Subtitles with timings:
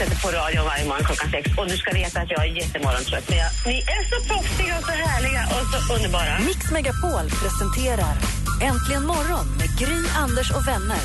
[0.00, 3.28] sätter på radion varje morgon klockan sex och du ska veta att jag är jättemorgontrött.
[3.28, 6.38] Men jag, ni är så proffsiga och så härliga och så underbara.
[6.38, 8.14] Mix Megapol presenterar
[8.62, 11.02] Äntligen morgon med Gry, Anders och vänner.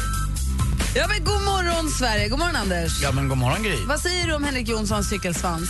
[0.95, 2.30] Ja, men god morgon, Sverige.
[2.30, 3.02] God morgon, Anders.
[3.02, 3.85] Ja, men god morgon, Gry.
[3.85, 5.70] Vad säger du om Henrik Jonssons cykelsvans?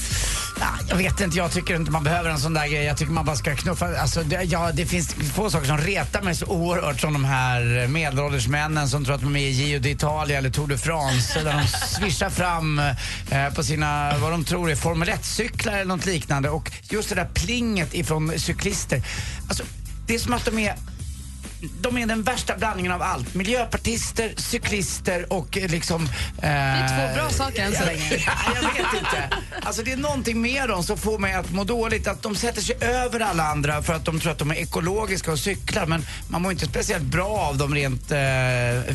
[0.59, 2.83] Ja, jag vet inte, jag tycker inte man behöver en sån där grej.
[2.83, 3.97] Jag tycker man bara ska knuffa.
[3.97, 7.87] Alltså, det, ja, det finns få saker som retar mig så oerhört som de här
[7.87, 11.53] medelålders männen som tror att de är i Giro d'Italia eller Tour de France där
[11.53, 12.79] de svischar fram
[13.29, 16.49] eh, på sina, vad de tror är Formel 1-cyklar eller något liknande.
[16.49, 19.01] Och just det där plinget ifrån cyklister.
[19.47, 19.63] Alltså,
[20.07, 20.75] det är som att de är
[21.81, 23.33] de är den värsta blandningen av allt.
[23.33, 26.03] Miljöpartister, cyklister och eh, liksom...
[26.03, 26.09] Eh,
[26.41, 28.09] det är två bra saker än så länge.
[28.25, 29.29] ja, jag vet inte.
[29.61, 32.07] Alltså det är någonting med dem som får mig att må dåligt.
[32.07, 35.31] Att de sätter sig över alla andra för att de tror att de är ekologiska
[35.31, 35.85] och cyklar.
[35.85, 38.19] Men man mår inte speciellt bra av dem rent, eh,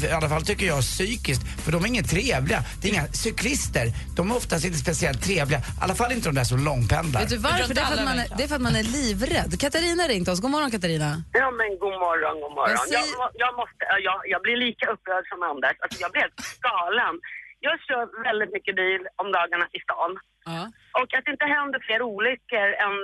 [0.05, 1.43] i alla fall tycker jag, psykiskt.
[1.65, 2.65] För de är inget trevliga.
[2.81, 3.93] Det är inga cyklister.
[4.17, 5.59] De är oftast inte speciellt trevliga.
[5.59, 7.21] I alla fall inte de där som långpendlar.
[7.21, 7.75] Vet du varför?
[7.75, 9.61] Det är, för att man är, det är för att man är livrädd.
[9.61, 10.41] Katarina ringt oss.
[10.41, 11.23] God morgon, Katarina.
[11.33, 12.59] Ja, men god morgon, god morgon.
[12.69, 15.77] Jag säger- Jag, jag, måste, jag, jag blir lika upprörd som Anders.
[15.83, 17.14] Alltså, jag blir helt galen.
[17.61, 20.12] Jag kör väldigt mycket bil om dagarna i stan.
[20.44, 20.62] Ja.
[21.00, 22.94] Och att det inte händer fler olyckor än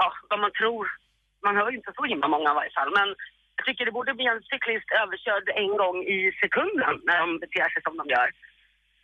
[0.00, 0.86] ja, vad man tror.
[1.44, 2.90] Man hör ju inte så himla många i varje fall.
[2.98, 3.08] Men
[3.56, 7.68] jag tycker det borde bli en cyklist överkörd en gång i sekunden när de beter
[7.72, 8.28] sig som de gör.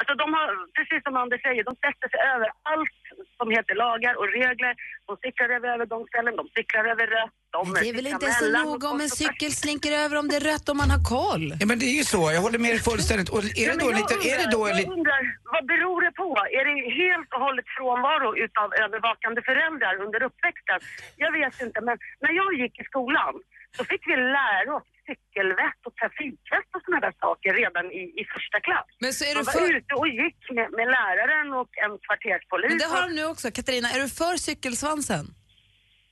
[0.00, 2.98] Alltså de har, precis som Anders säger, de sätter sig över allt
[3.38, 4.72] som heter lagar och regler.
[5.08, 7.34] De cyklar över övergångsställen, de cyklar över rött.
[7.56, 10.46] De Det är väl inte så noga om en cykel slinker över om det är
[10.52, 11.46] rött om man har koll.
[11.60, 12.20] Ja, men det är ju så.
[12.36, 13.28] Jag håller med dig fullständigt.
[13.34, 14.14] Och är Ja, det då lite...
[14.30, 14.88] Är det då undrar- lite...
[14.90, 15.20] Jag undrar,
[15.54, 16.28] vad beror det på?
[16.58, 20.78] Är det helt och hållet frånvaro utav övervakande föräldrar under uppväxten?
[21.24, 23.34] Jag vet inte, men när jag gick i skolan
[23.78, 28.22] så fick vi lära oss cykelvett och trafikvett och sådana där saker redan i, i
[28.34, 28.88] första klass.
[29.04, 29.76] Men så är Man du var för...
[29.78, 32.68] ute och gick med, med läraren och en kvarterspolis.
[32.72, 33.46] Men det har de nu också.
[33.58, 35.24] Katarina, är du för cykelsvansen?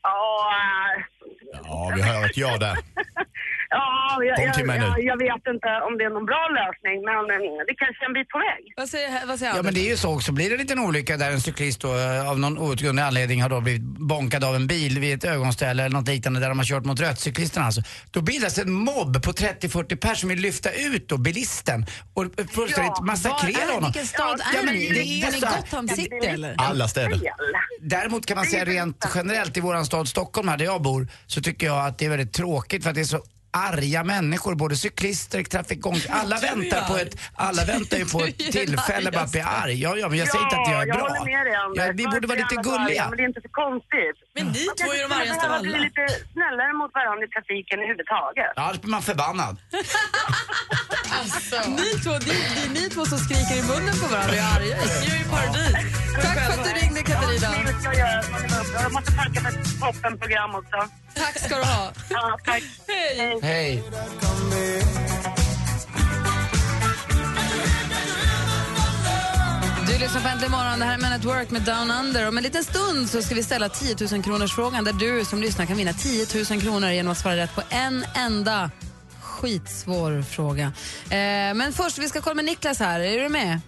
[0.03, 0.17] Ja,
[1.65, 2.77] Ja, vi hör ett ja där.
[3.79, 4.89] ja jag, Kom till mig jag, nu.
[4.89, 8.09] jag, jag vet inte om det är någon bra lösning, men eh, det kanske är
[8.11, 8.63] en bit på väg.
[8.81, 9.65] Vad säger, vad säger Ja Anders?
[9.65, 10.33] men det är ju så också.
[10.33, 13.49] Blir det en liten olycka där en cyklist då, eh, av någon outgrundlig anledning har
[13.49, 16.67] då blivit bonkad av en bil vid ett ögonställe eller något liknande där de har
[16.67, 17.83] kört mot rött, cyklisterna alltså.
[18.11, 22.93] Då bildas en mobb på 30-40 personer som vill lyfta ut då bilisten och fullständigt
[22.97, 23.85] Ja, massakrera honom.
[23.85, 24.73] vilken stad Ja, är ni?
[24.89, 25.23] det i?
[25.23, 26.55] är ni här- Gotham City eller?
[26.59, 27.21] Alla städer.
[27.81, 31.43] Däremot kan man säga rent generellt i våran stad Stockholm här där jag bor så
[31.43, 33.21] tycker jag att det är väldigt tråkigt för att det är så
[33.57, 39.11] arga människor, både cyklister, trafikgång, alla väntar på ett, alla väntar ju på ett tillfälle
[39.11, 39.83] bara att bli arg.
[39.83, 41.09] Ja, ja, men jag säger inte att jag är jag bra.
[41.09, 41.53] håller med dig.
[41.87, 43.05] Ja, vi borde vara lite gulliga.
[43.09, 44.17] Men det är inte så konstigt.
[44.37, 45.63] Men ni Man två är de argaste av alla.
[45.63, 48.53] bli lite snällare mot varandra i trafiken överhuvudtaget.
[48.57, 49.57] Ja, då blir man förbannad.
[51.69, 54.39] Ni två, det, är- det är ni två som skriker i munnen på varandra och
[54.39, 54.77] är arga.
[55.01, 55.73] Ni är ju paradis.
[56.23, 57.49] Tack för att du ringde Katarina.
[57.85, 58.25] Jag.
[58.83, 60.89] Jag måste tacka för ett toppenprogram också.
[61.15, 61.93] Tack ska du ha.
[62.11, 62.63] Ja, tack.
[62.89, 63.39] Hej.
[63.47, 63.83] Hej.
[69.87, 70.79] Du lyssnar på Äntligen morgon.
[70.79, 72.29] Det här är Men at Work med Down Under.
[72.29, 75.41] Om en liten stund så ska vi ställa 10 000 kronors frågan där du som
[75.41, 78.71] lyssnar kan vinna 10 000 kronor genom att svara rätt på en enda
[79.21, 80.65] skitsvår fråga.
[81.05, 83.01] Eh, men först, vi ska kolla med Niklas här.
[83.01, 83.61] Är du med?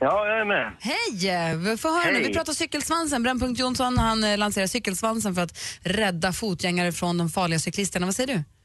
[0.00, 0.72] Ja, jag är med.
[0.80, 1.76] Hej!
[1.76, 2.12] Få höra nu.
[2.12, 2.28] Hej.
[2.28, 3.22] Vi pratar cykelsvansen.
[3.22, 8.06] Brännpunkt Jonsson han eh, lanserar cykelsvansen för att rädda fotgängare från de farliga cyklisterna.
[8.06, 8.55] Vad säger du?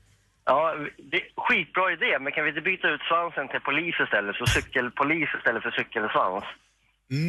[0.46, 0.76] Ja,
[1.12, 4.36] det är skitbra idé, men kan vi inte byta ut svansen till polis istället?
[4.36, 6.44] Så cykelpolis istället för cykelsvans.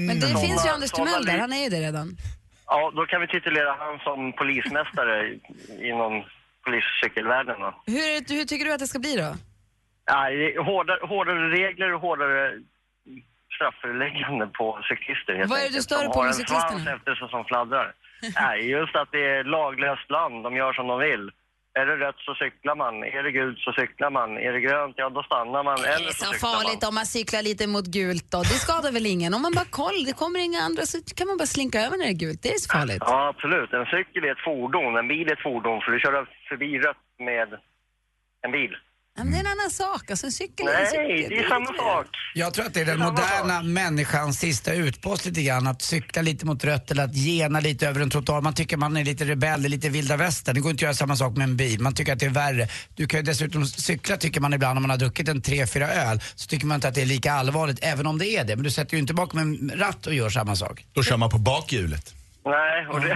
[0.08, 1.38] Men det Såna- finns ju Anders såna Timell där.
[1.38, 2.08] Han är ju det redan.
[2.66, 5.34] Ja, då kan vi titulera han som polismästare
[5.90, 6.24] inom
[6.64, 7.82] poliscykelvärlden då.
[7.86, 9.30] Hur, hur tycker du att det ska bli då?
[10.12, 12.52] Är hårdare, hårdare regler och hårdare
[13.56, 16.70] strafföreläggande på cyklister helt Vad är det du stör dig på har med en cyklisterna?
[16.84, 17.92] svans efter sig som fladdrar.
[18.40, 21.30] Nej, just att det är laglöst land, de gör som de vill.
[21.74, 24.94] Är det rött så cyklar man, är det gult så cyklar man, är det grönt
[24.96, 26.88] ja då stannar man Det eller är så så farligt man.
[26.88, 28.38] om man cyklar lite mot gult då.
[28.38, 29.34] Det skadar väl ingen?
[29.34, 32.04] Om man bara koll, det kommer inga andra så kan man bara slinka över när
[32.04, 32.42] det är gult.
[32.42, 33.02] Det är så farligt.
[33.06, 33.70] Ja, absolut.
[33.72, 36.14] En cykel är ett fordon, en bil är ett fordon för du kör
[36.48, 37.48] förbi rött med
[38.44, 38.74] en bil.
[39.16, 40.10] Men det är en annan sak.
[40.10, 41.06] Alltså, en cykel är en cykel.
[41.08, 42.06] Nej, det är samma sak.
[42.34, 45.66] Jag tror att det är den Samma moderna människans sista utpost lite grann.
[45.66, 48.40] Att cykla lite mot rött eller att gena lite över en trottoar.
[48.40, 50.54] Man tycker man är lite rebell, det är lite vilda västern.
[50.54, 51.80] Det går inte att göra samma sak med en bil.
[51.80, 52.68] Man tycker att det är värre.
[52.94, 55.88] Du kan ju dessutom cykla tycker man ibland om man har druckit en tre fyra
[55.88, 56.20] öl.
[56.34, 58.56] Så tycker man inte att det är lika allvarligt även om det är det.
[58.56, 60.86] Men du sätter ju inte bakom en ratt och gör samma sak.
[60.92, 62.21] Då kör man på bakhjulet.
[62.44, 63.14] Nej, och det,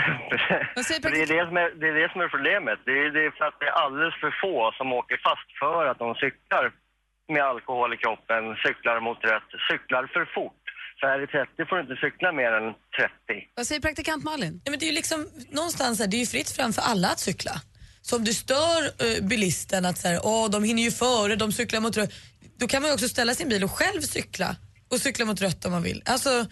[0.89, 2.79] säger det, är det, som är, det är det som är problemet.
[2.85, 5.87] Det är, det är för att det är alldeles för få som åker fast för
[5.91, 6.65] att de cyklar
[7.35, 10.63] med alkohol i kroppen, cyklar mot rött, cyklar för fort.
[11.01, 12.67] Så här i 30 får du inte cykla mer än
[12.99, 13.49] 30.
[13.55, 14.61] Vad säger praktikant Malin?
[14.65, 15.21] Ja, men det är ju liksom,
[15.51, 17.55] någonstans här, det är ju fritt fram för alla att cykla.
[18.03, 21.53] Så om du stör eh, bilisten att så här, Åh, de hinner ju före, de
[21.53, 22.13] cyklar mot rött.
[22.59, 24.57] Då kan man ju också ställa sin bil och själv cykla
[24.91, 26.03] och cykla mot rött om man vill.
[26.07, 26.47] Alltså,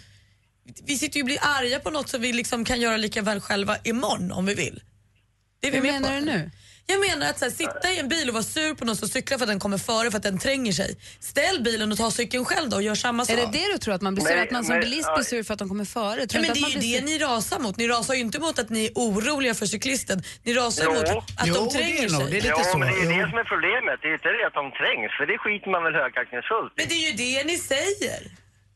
[0.87, 3.41] vi sitter ju och blir arga på något som vi liksom kan göra lika väl
[3.41, 4.83] själva imorgon om vi vill.
[5.61, 6.15] Det är vi Hur menar på.
[6.15, 6.51] du nu?
[6.87, 9.09] Jag menar att så här, sitta i en bil och vara sur på någon som
[9.09, 10.97] cyklar för att den kommer före för att den tränger sig.
[11.21, 13.39] Ställ bilen och ta cykeln själv då och gör samma sak.
[13.39, 13.95] Är det det du tror?
[13.95, 14.35] Att man blir sur?
[14.35, 16.27] Nej, Att man som nej, bilist blir sur för att de kommer före?
[16.27, 17.77] Tror Ja, du men det är ju det ni rasar mot.
[17.77, 20.23] Ni rasar ju inte mot att ni är oroliga för cyklisten.
[20.43, 20.93] Ni rasar Jo.
[20.95, 22.21] mot att Jo, de det är tränger nog.
[22.21, 22.35] Det är sig.
[22.35, 22.79] lite Ja, så.
[22.79, 23.23] men det är Jo.
[23.25, 23.97] det som är problemet.
[24.03, 26.77] Det är inte det att de trängs, för det skiter man väl högaktningsfullt i.
[26.81, 28.21] Men det är ju det ni säger.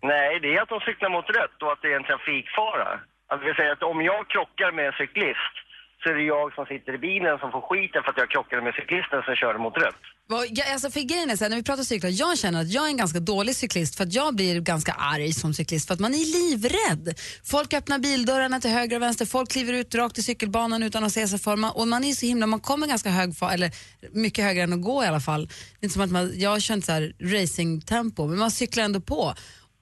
[0.03, 2.89] Nej, det är att de cyklar mot rött och att det är en trafikfara.
[3.33, 5.55] Att vi säger att om jag krockar med en cyklist
[6.03, 8.63] så är det jag som sitter i bilen som får skiten för att jag krockade
[8.63, 10.03] med cyklisten som körde mot rött.
[10.29, 12.85] Ja, Alltså för grejen är så här, när vi pratar cyklar, jag känner att jag
[12.85, 16.01] är en ganska dålig cyklist för att jag blir ganska arg som cyklist för att
[16.01, 17.19] man är livrädd.
[17.45, 21.13] Folk öppnar bildörrarna till höger och vänster, folk kliver ut rakt i cykelbanan utan att
[21.13, 21.57] se sig för.
[21.57, 23.71] Man, och man är så himla, man kommer ganska hög eller
[24.13, 25.47] mycket högre än att gå i alla fall.
[25.47, 28.85] Det är inte som att man, jag har känt så här racingtempo, men man cyklar
[28.85, 29.35] ändå på.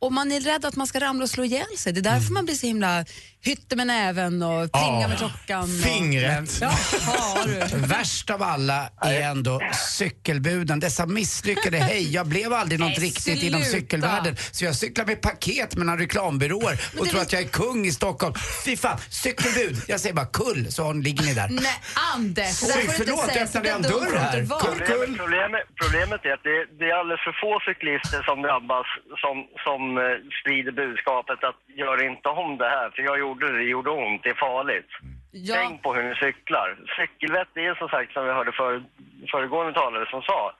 [0.06, 1.92] Och man är rädd att man ska ramla och slå ihjäl sig.
[1.92, 3.04] Det är därför man blir så himla
[3.40, 5.08] hytte med näven och plinga Ja.
[5.08, 5.62] med klockan.
[5.62, 6.58] Och, Fingret.
[6.60, 6.68] Ja,
[7.06, 7.76] har du.
[7.86, 9.60] Värst av alla är ändå
[9.98, 10.80] cykelbuden.
[10.80, 14.36] Dessa misslyckade, hej, jag blev aldrig något Nej, riktigt inom cykelvärlden.
[14.50, 18.34] Så jag cyklar med paket mellan reklambyråer och tror att jag är kung i Stockholm.
[18.64, 19.76] Fy fan, cykelbud.
[19.88, 21.48] Jag säger bara kull, så ligger ni där.
[21.48, 21.80] Nej,
[22.14, 24.32] Anders, Oj, förlåt, jag öppnade en dörr här.
[24.60, 24.86] Kull, kull.
[24.86, 28.86] Problemet, problemet, problemet är att det, det är alldeles för få cyklister som drabbas
[29.22, 29.36] som,
[29.66, 33.64] som eh, sprider budskapet att gör inte om det här, för jag gjorde det, det
[33.64, 34.90] gjorde ont, det är farligt.
[35.32, 35.54] Ja.
[35.54, 36.76] Tänk på hur ni cyklar.
[36.96, 38.82] Cykelvett är som sagt, som vi hörde för,
[39.30, 40.52] föregående talare som sa,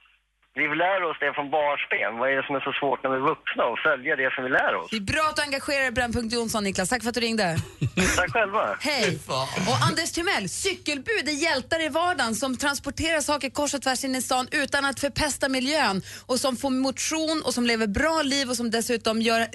[0.60, 2.10] vi lär oss det från barnsben.
[2.18, 4.40] Vad är det som är så svårt när vi är vuxna och följa det som
[4.46, 4.88] vi lär oss?
[4.90, 6.88] Det är bra att du engagerar dig i Brännpunkt Jonsson, Niklas.
[6.88, 7.48] Tack för att du ringde.
[8.16, 8.76] Tack själva.
[8.80, 9.18] Hej!
[9.70, 14.14] Och Anders Timell, cykelbud är hjältar i vardagen som transporterar saker kors och tvärs in
[14.14, 18.50] i stan utan att förpesta miljön och som får motion och som lever bra liv
[18.50, 19.46] och som dessutom gör,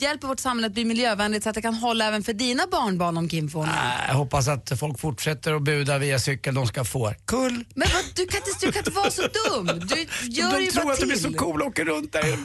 [0.00, 3.16] hjälper vårt samhälle att bli miljövänligt så att det kan hålla även för dina barnbarn
[3.18, 3.64] om Kim får.
[3.64, 3.68] Äh,
[4.08, 7.14] Jag hoppas att folk fortsätter att buda via cykel de ska få.
[7.26, 7.64] Kull!
[7.74, 9.66] Men vad, du, kan inte, du kan inte vara så dum.
[9.88, 10.06] Du
[10.40, 11.22] gör de ju tror bara att de är till.
[11.22, 12.44] så coola och åker runt där i en.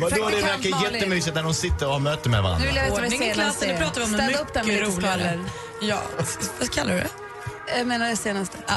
[0.00, 2.60] Vadå, det verkar jättemysigt när de sitter och har möte med varandra.
[2.60, 3.78] Nu vill jag veta vad det Ordning i senaste klassen, nu är.
[3.78, 5.20] pratar vi om Städa upp den med mycket lite roligare.
[5.20, 5.38] skvaller.
[5.80, 6.02] Ja,
[6.60, 7.08] vad kallar du det?
[7.78, 8.58] Jag menar det senaste.
[8.66, 8.74] Ja.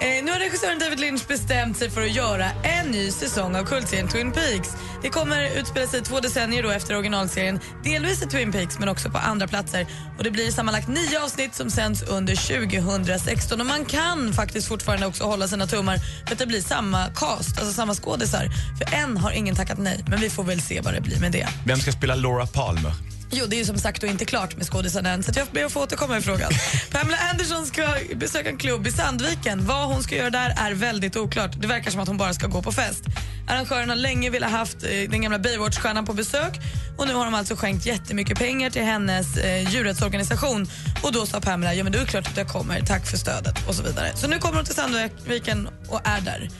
[0.00, 3.64] Eh, nu har regissören David Lynch bestämt sig för att göra en ny säsong av
[3.64, 4.68] kultserien Twin Peaks.
[5.02, 9.10] Det kommer utspela sig två decennier då efter originalserien, delvis i Twin Peaks men också
[9.10, 9.86] på andra platser.
[10.18, 12.36] Och Det blir sammanlagt nio avsnitt som sänds under
[12.66, 17.06] 2016 och man kan faktiskt fortfarande också hålla sina tummar för att det blir samma
[17.06, 18.48] cast, alltså samma skådisar.
[18.78, 21.32] För än har ingen tackat nej, men vi får väl se vad det blir med
[21.32, 21.48] det.
[21.66, 23.13] Vem ska spela Laura Palmer?
[23.30, 25.72] Jo, det är ju som sagt inte klart med skådisarna än, så jag ber att
[25.72, 26.50] få återkomma i frågan.
[26.90, 29.66] Pamela Anderson ska besöka en klubb i Sandviken.
[29.66, 31.50] Vad hon ska göra där är väldigt oklart.
[31.60, 33.04] Det verkar som att hon bara ska gå på fest.
[33.48, 36.60] Arrangören har länge velat haft eh, den gamla Baywatch-stjärnan på besök
[36.96, 40.66] och nu har de alltså skänkt jättemycket pengar till hennes eh, djurrättsorganisation.
[41.02, 43.68] Och då sa Pamela, ja men det är klart att jag kommer, tack för stödet
[43.68, 44.16] och så vidare.
[44.16, 46.50] Så nu kommer hon till Sandviken och är där.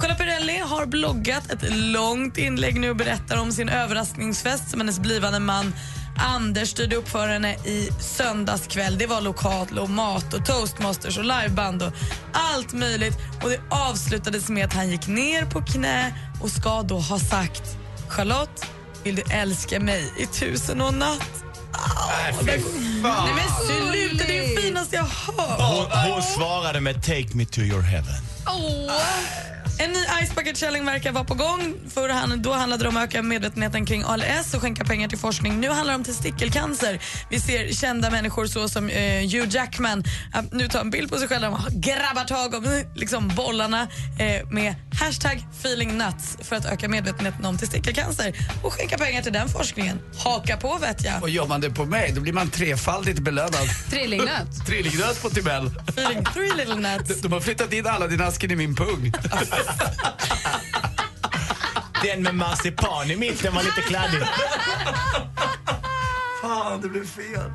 [0.00, 5.00] Carla Perrelli har bloggat ett långt inlägg nu och berättar om sin överraskningsfest som hennes
[5.00, 5.72] blivande man
[6.16, 8.98] Anders styrde upp för henne i söndags kväll.
[8.98, 11.92] Det var lokal och mat och toastmasters och liveband och
[12.32, 13.18] allt möjligt.
[13.42, 17.62] Och Det avslutades med att han gick ner på knä och ska då ha sagt
[18.08, 18.66] Charlotte,
[19.04, 21.44] vill du älska mig i tusen och natt?
[21.72, 22.62] Oh, Nej
[23.34, 25.60] men sluta, det är det finaste jag har hört.
[25.60, 28.14] Hon, hon svarade med Take me to your heaven.
[29.82, 31.74] En ny Ice Bucket Challenge verkar vara på gång.
[31.88, 35.18] Förr han, då handlade det om att öka medvetenheten kring ALS och skänka pengar till
[35.18, 35.60] forskning.
[35.60, 37.00] Nu handlar det om testikelcancer.
[37.30, 41.18] Vi ser kända människor så som eh, Hugh Jackman att nu tar en bild på
[41.18, 46.66] sig själv och grabbar tag om liksom, bollarna eh, med hashtag feeling nuts för att
[46.66, 50.00] öka medvetenheten om testikelcancer och skänka pengar till den forskningen.
[50.24, 51.22] Haka på vet jag.
[51.22, 53.68] Och gör man det på mig, då blir man trefaldigt belönad.
[53.90, 54.66] Trillingnöt.
[54.66, 55.28] Trillingnöt på.
[55.28, 57.20] Feeling three little nuts.
[57.20, 59.12] De har flyttat in alla din asken i min pung.
[62.02, 64.20] Den med marsipan i mitten var lite kladdig.
[66.42, 67.52] Fan, det blev fel.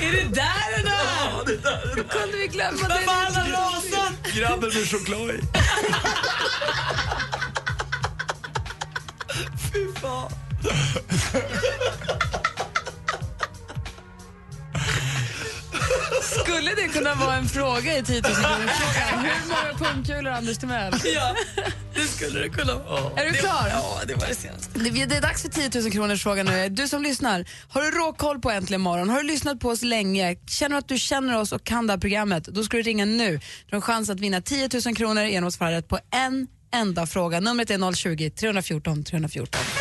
[0.00, 0.92] Är det där den är?
[0.92, 3.02] Ja, det där Hur kunde vi glömma det?
[3.06, 4.12] Varför har alla rasat?
[4.34, 5.40] Grabben med choklad i.
[9.72, 10.30] Fy fan.
[16.60, 18.60] Skulle det kunna vara en fråga i 10 000 frågan?
[19.24, 20.92] Hur många pungkulor Anders Timell?
[21.14, 21.34] Ja,
[21.94, 23.20] det skulle det kunna vara.
[23.20, 23.68] Är du klar?
[23.70, 24.78] Ja, det var det senaste.
[24.78, 26.68] Det det är dags för 10 000 kronors frågan nu.
[26.68, 29.08] Du som lyssnar, har du råkoll på Äntligen morgon?
[29.08, 30.36] Har du lyssnat på oss länge?
[30.48, 32.44] Känner du att du känner oss och kan det här programmet?
[32.44, 33.30] Då ska du ringa nu.
[33.66, 36.46] Du har en chans att vinna 10 000 kronor genom att svara rätt på en
[36.74, 37.40] enda fråga.
[37.40, 39.60] Numret är 020-314 314.
[39.60, 39.79] Albin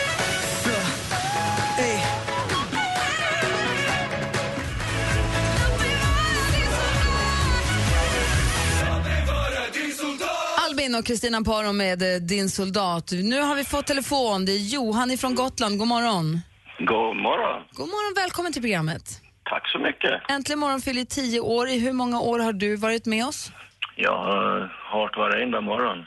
[11.00, 13.12] och Kristina Paro med eh, Din soldat.
[13.12, 14.46] Nu har vi fått telefon.
[14.46, 15.78] Det är Johan ifrån Gotland.
[15.78, 16.42] God morgon.
[16.80, 17.64] God morgon.
[17.72, 19.22] God morgon, välkommen till programmet.
[19.44, 20.12] Tack så mycket.
[20.30, 21.70] Äntligen morgon fyller 10 år.
[21.70, 23.52] I hur många år har du varit med oss?
[23.96, 24.60] Jag har
[24.94, 26.06] hört varenda morgon.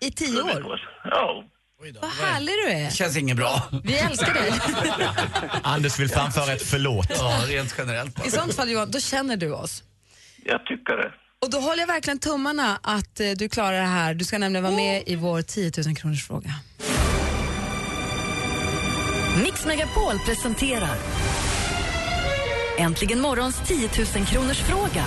[0.00, 0.80] I 10 år?
[1.04, 1.44] Ja.
[2.00, 2.90] Vad härlig du är.
[2.90, 3.62] Känns inget bra.
[3.84, 4.52] Vi älskar dig.
[5.62, 7.06] Anders vill framföra ett förlåt.
[7.18, 9.82] Ja, rent generellt I sånt fall Johan, då känner du oss.
[10.44, 11.12] Jag tycker det.
[11.44, 14.14] Och då håller jag verkligen tummarna att eh, du klarar det här.
[14.14, 16.50] Du ska nämligen vara med i vår 10 000 kronors fråga.
[19.44, 20.96] Mix Megapol presenterar
[22.78, 25.06] Äntligen morgons 10 000 kronors fråga.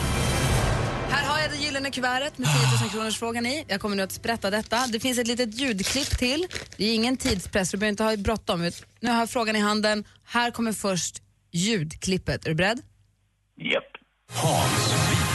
[1.10, 3.65] Här har jag det gyllene kuvertet med 10 000 kronors frågan i.
[3.67, 4.88] Jag kommer nu att sprätta detta.
[4.88, 6.48] Det finns ett litet ljudklipp till.
[6.77, 8.72] Det är ingen tidspress, du behöver inte ha bråttom.
[9.00, 10.03] Nu har jag frågan i handen.
[10.25, 12.46] Här kommer först ljudklippet.
[12.46, 12.82] Är du beredd?
[13.58, 13.84] Japp.
[14.32, 15.27] Hans.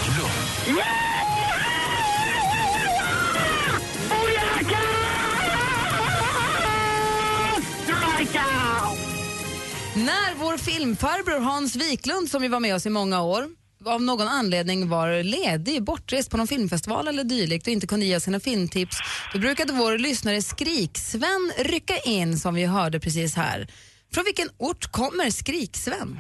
[9.95, 13.45] När vår filmfarbror Hans Wiklund, som ju var med oss i många år,
[13.87, 18.17] av någon anledning var ledig, bortrest på någon filmfestival eller dylikt och inte kunde ge
[18.17, 18.97] oss sina filmtips,
[19.33, 23.67] då brukade vår lyssnare Skrik-Sven rycka in som vi hörde precis här.
[24.15, 26.19] Från vilken ort kommer Skrik-Sven?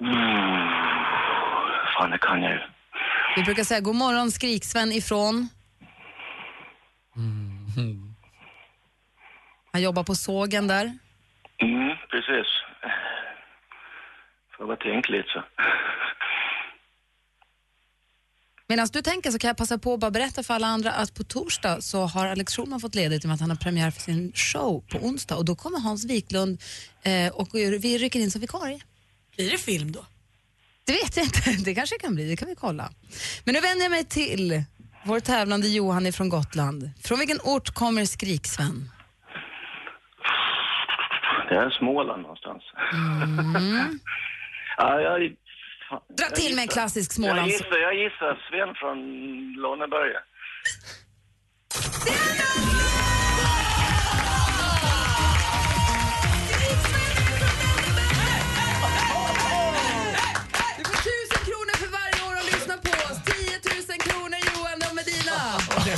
[0.00, 0.14] Mm.
[1.98, 2.75] Fan, det kan jag ju.
[3.36, 5.48] Vi brukar säga god morgon Skrik-Sven ifrån...
[9.72, 10.98] Han jobbar på sågen där.
[11.62, 12.46] Mm, precis.
[14.56, 15.44] Får bara tänka lite så.
[18.68, 21.14] Medan du tänker så kan jag passa på att bara berätta för alla andra att
[21.14, 23.90] på torsdag så har Alex Schulman fått ledigt i och med att han har premiär
[23.90, 26.62] för sin show på onsdag och då kommer Hans Wiklund
[27.02, 28.80] eh, och vi rycker in som vikarie.
[29.36, 30.04] Blir det film då?
[30.86, 32.88] Det vet jag inte, det kanske kan bli, det kan vi kolla.
[33.44, 34.62] Men nu vänder jag mig till
[35.04, 36.90] vår tävlande Johan från Gotland.
[37.04, 38.90] Från vilken ort kommer Skrik-Sven?
[41.48, 42.62] Det är Småland någonstans.
[42.92, 43.98] Mm.
[44.76, 45.32] ja, jag,
[45.88, 47.52] fan, Dra jag till med en gissar- klassisk Jag Smålands...
[47.52, 48.98] gissar, jag gissar Sven från
[49.62, 50.20] Låneberga.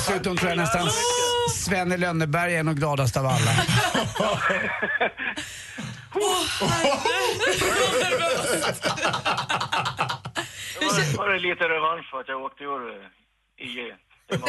[0.08, 0.88] Dessutom tror jag nästan
[1.50, 3.52] Sven i Lönneberg är nog gladast av alla.
[10.80, 13.78] Det var, var det lite revansch för att jag åkte ur eh, IG.
[14.32, 14.48] Emot,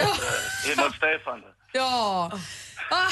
[0.78, 1.44] emot Stefan.
[1.72, 2.32] Ja.
[2.92, 3.10] Ah.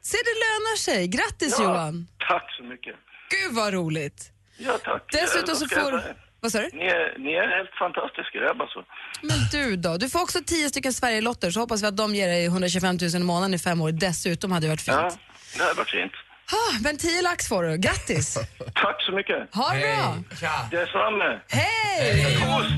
[0.00, 1.08] Se, det lönar sig.
[1.08, 2.06] Grattis Ja, Johan.
[2.28, 2.94] Tack så mycket.
[3.30, 4.30] Gud vad roligt.
[4.58, 5.02] Ja, tack.
[5.12, 6.00] Dessutom så vad ska jag får...
[6.00, 6.14] säga?
[6.42, 6.70] Vad sa du?
[6.72, 8.84] Ni är, ni är helt fantastiska grabbar så.
[9.22, 9.96] Men du då?
[9.96, 13.14] Du får också 10 stycken Sverigelotter så hoppas vi att de ger dig 125 000
[13.14, 13.92] i månaden i fem år.
[13.92, 14.96] Dessutom hade det varit fint.
[14.96, 15.10] Ja,
[15.56, 16.12] det har varit fint.
[16.52, 17.76] Ah, men 10 lax får du.
[17.76, 18.34] Grattis!
[18.74, 19.54] Tack så mycket.
[19.54, 20.36] Ha det bra!
[20.40, 20.68] Tja.
[20.70, 21.40] Detsamma.
[21.48, 22.24] Hej!
[22.40, 22.68] Puss!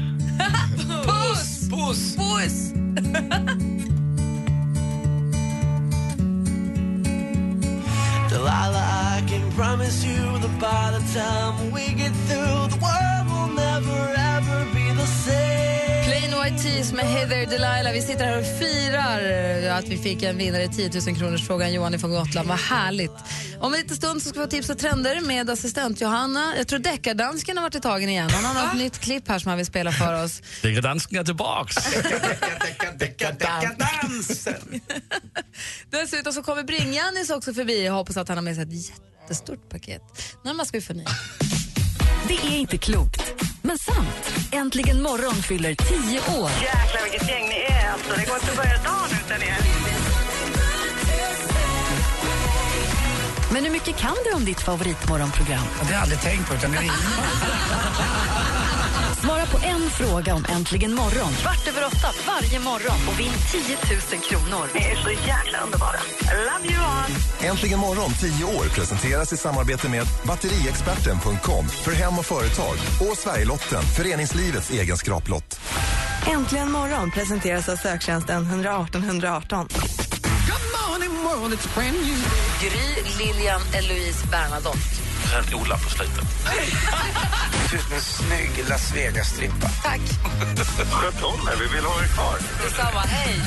[1.06, 1.70] Puss!
[1.70, 2.16] Puss!
[2.16, 2.72] Puss!
[8.30, 13.13] Delilah, I can promise you that by the time we get through, the world
[16.44, 17.92] White Tees med Heather Delilah.
[17.92, 21.72] Vi sitter här och firar att vi fick en vinnare i 10 000 kronors frågan
[21.72, 22.48] Johan från Gotland.
[22.48, 23.12] Vad härligt.
[23.60, 26.54] Om en liten stund så ska vi ha tips och trender med assistent Johanna.
[26.56, 28.30] Jag tror deckardansken har varit i tagen igen.
[28.30, 30.42] Han har något nytt klipp här som han vill spela för oss.
[30.62, 31.76] Dekadansken är tillbaks.
[33.78, 34.80] Dansen!
[35.90, 37.84] Dessutom så kommer Bring-Jannis också förbi.
[37.84, 38.90] Jag hoppas att han har med sig ett
[39.22, 40.02] jättestort paket.
[40.44, 40.94] Närmast ska vi få.
[42.28, 44.34] Det är inte klokt, men sant.
[44.52, 46.50] Äntligen morgon fyller tio år.
[46.50, 48.08] Jäklar vilket gäng ni är alltså.
[48.16, 49.58] Det går inte att börja dagen utan er.
[53.52, 55.64] Men hur mycket kan du om ditt favoritmorgonprogram?
[55.80, 56.82] Det har jag aldrig tänkt på, utan det är
[59.24, 63.60] Svara på en fråga om Äntligen morgon kvart över åtta varje morgon och vinn 10
[64.12, 64.66] 000 kronor.
[64.74, 65.96] Ni är så jäkla underbara.
[66.20, 67.50] I love you all.
[67.50, 73.82] Äntligen morgon 10 år presenteras i samarbete med batteriexperten.com för hem och företag och Sverigelotten,
[73.82, 75.60] föreningslivets egen skraplott.
[76.26, 79.68] Äntligen morgon presenteras av söktjänsten 118 118.
[82.60, 85.03] Gry, Lilian, Eloise, Bernadotte.
[85.34, 86.24] Sen Ola på slutet.
[87.70, 89.68] Ser ut som en snygg Las Vegas-strippa.
[89.82, 90.00] Tack.
[90.90, 92.38] Sköt om er, vi vill ha er kvar.
[92.62, 93.40] Detsamma, hej.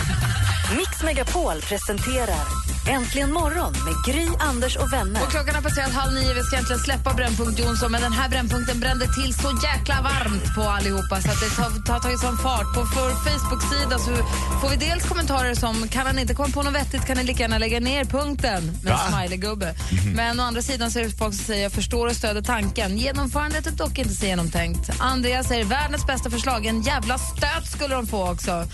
[0.77, 5.23] Mix Megapol presenterar Äntligen morgon med Gry, Anders och vänner.
[5.23, 6.33] Och klockan har passerat halv nio.
[6.33, 10.55] Vi ska egentligen släppa Brännpunkt Jonsson men den här Brännpunkten brände till så jäkla varmt
[10.55, 12.73] på allihopa så att det har har tagit sån fart.
[12.73, 14.11] På vår Facebook-sida så
[14.61, 17.43] får vi dels kommentarer som kan han inte komma på något vettigt kan ni lika
[17.43, 19.75] gärna lägga ner punkten med en smiley-gubbe.
[20.15, 22.97] Men å andra sidan så är det folk som säger jag förstår och stöder tanken.
[22.97, 24.89] Genomförandet är dock inte så genomtänkt.
[24.99, 26.65] Andreas säger världens bästa förslag.
[26.65, 28.67] En jävla stöt skulle de få också.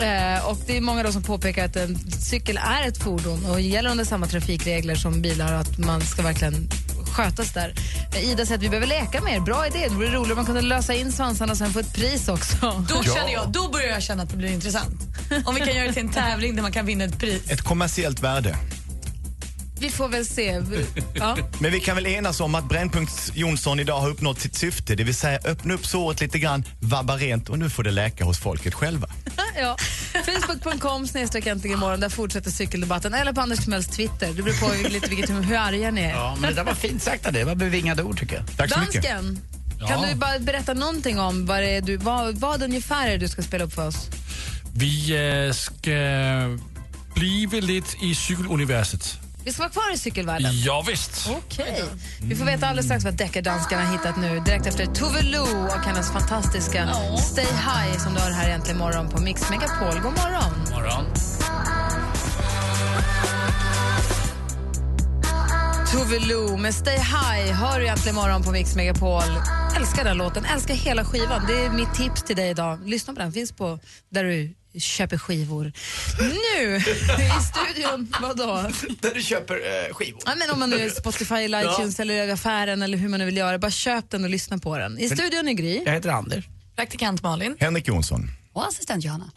[0.00, 3.60] Eh, och det är många då som påpekar att en cykel är ett fordon och
[3.60, 6.68] gäller under samma trafikregler som bilar att man ska verkligen
[7.12, 7.74] skötas där.
[8.14, 9.40] Eh, Ida säger att vi behöver leka mer.
[9.40, 9.86] Bra idé.
[9.88, 12.84] Det vore roligt om man kunde lösa in svansarna och sen få ett pris också.
[12.88, 14.96] Då, känner jag, då börjar jag känna att det blir intressant.
[15.44, 17.50] Om vi kan göra det till en tävling där man kan vinna ett pris.
[17.50, 18.56] Ett kommersiellt värde.
[19.80, 20.62] Vi får väl se.
[21.14, 21.36] Ja.
[21.60, 25.04] Men vi kan väl enas om att Brännpunkt Jonsson idag har uppnått sitt syfte, det
[25.04, 28.38] vill säga öppna upp såret lite grann, vabba rent och nu får det läka hos
[28.38, 29.08] folket själva.
[29.60, 29.76] ja.
[30.12, 32.00] Facebook.com snedstreck äntligen imorgon.
[32.00, 33.14] Där fortsätter cykeldebatten.
[33.14, 34.32] Eller på Anders Timells Twitter.
[34.32, 36.10] Det beror på lite vilket, hur arga ni är.
[36.10, 37.32] Ja, men det där var fint sagt av.
[37.32, 38.44] Det var bevingade ord, tycker jag.
[38.56, 39.02] Tack så mycket.
[39.02, 39.40] Dansken,
[39.78, 40.06] kan Ja.
[40.10, 43.28] du bara berätta någonting om vad, det är du, vad, vad ungefär är det du
[43.28, 44.08] ska spela upp för oss?
[44.74, 45.90] Vi øh, ska
[47.14, 49.18] blive lidt i cykeluniverset.
[49.48, 50.52] Vi ska vara kvar i cykelvärlden.
[50.54, 51.28] Ja, visst.
[51.30, 51.84] Okej.
[52.22, 54.40] Vi får veta alldeles strax vad deckardanskarna har hittat nu.
[54.40, 56.88] Direkt efter Tove Lo och hennes fantastiska
[57.18, 59.94] Stay High som du har här egentligen imorgon på Mix Megapol.
[59.94, 60.52] God morgon.
[60.70, 61.04] Morgon.
[65.92, 69.22] Tove Lo med Stay High hör du egentligen imorgon på Mix Megapol.
[69.76, 71.46] Älskar den låten, älskar hela skivan.
[71.46, 72.88] Det är mitt tips till dig idag.
[72.88, 73.78] Lyssna på den, finns på
[74.10, 75.72] där du köper skivor.
[76.20, 76.80] Nu i
[77.42, 78.70] studion, vadå?
[79.00, 80.22] Där du köper eh, skivor.
[80.26, 81.72] Ja, men om man nu är Spotify eller Ja.
[81.74, 84.58] iTunes eller i affären eller hur man nu vill göra, bara köp den och lyssna
[84.58, 84.98] på den.
[84.98, 85.82] I studion är Gry.
[85.86, 86.44] Jag heter Anders.
[86.76, 87.56] Praktikant Malin.
[87.60, 88.30] Henrik Jonsson.
[88.58, 89.30] Och assistent Johanna.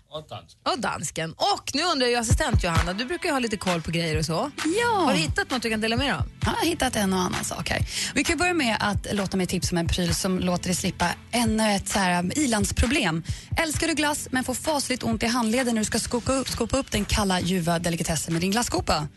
[0.64, 1.34] Och dansken.
[1.34, 4.26] Och nu undrar jag assistent Johanna, du brukar ju ha lite koll på grejer och
[4.26, 4.52] så.
[4.82, 4.96] Ja.
[5.06, 6.24] Har du hittat något du kan dela med dig av?
[6.46, 7.86] Jag har hittat en och annan sak här.
[8.16, 11.10] Vi kan börja med att låta mig tipsa om en pryl som låter dig slippa
[11.32, 13.24] ännu ett så här ilandsproblem.
[13.58, 16.78] Älskar du glass men får fasligt ont i handleden när du ska skopa upp, skopa
[16.78, 19.08] upp den kalla ljuva delikatessen med din glasskopa?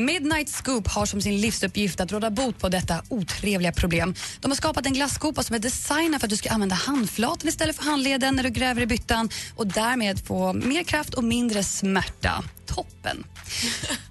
[0.00, 4.14] Midnight Scoop har som sin livsuppgift att råda bot på detta otrevliga problem.
[4.40, 7.76] De har skapat en glasskopa som är designad för att du ska använda handflaten istället
[7.76, 12.44] för handleden när du gräver i byttan och därmed få mer kraft och mindre smärta.
[12.74, 13.24] Toppen!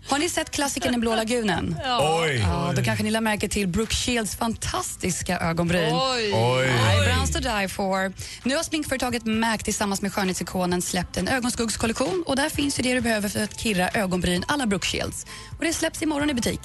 [0.08, 1.76] Har ni sett klassikern Den blå lagunen?
[1.84, 2.22] Ja.
[2.24, 2.36] Oj.
[2.38, 5.94] Ja, då kanske ni lade märke till Brooke Shields fantastiska ögonbryn.
[5.94, 6.34] Oj.
[6.34, 6.66] Oj.
[6.66, 8.14] Eyebrows to die for.
[8.44, 12.94] Nu har sminkföretaget MAC tillsammans med skönhetsikonen släppt en ögonskuggskollektion och där finns ju det
[12.94, 15.26] du behöver för att kirra ögonbryn alla Brooke Shields.
[15.58, 16.60] Och det släpps imorgon i butik.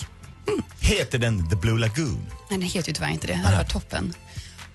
[0.80, 2.26] Heter den The Blue Lagoon?
[2.50, 3.33] Nej, den heter ju tyvärr inte det.
[3.33, 4.14] Det hade varit toppen.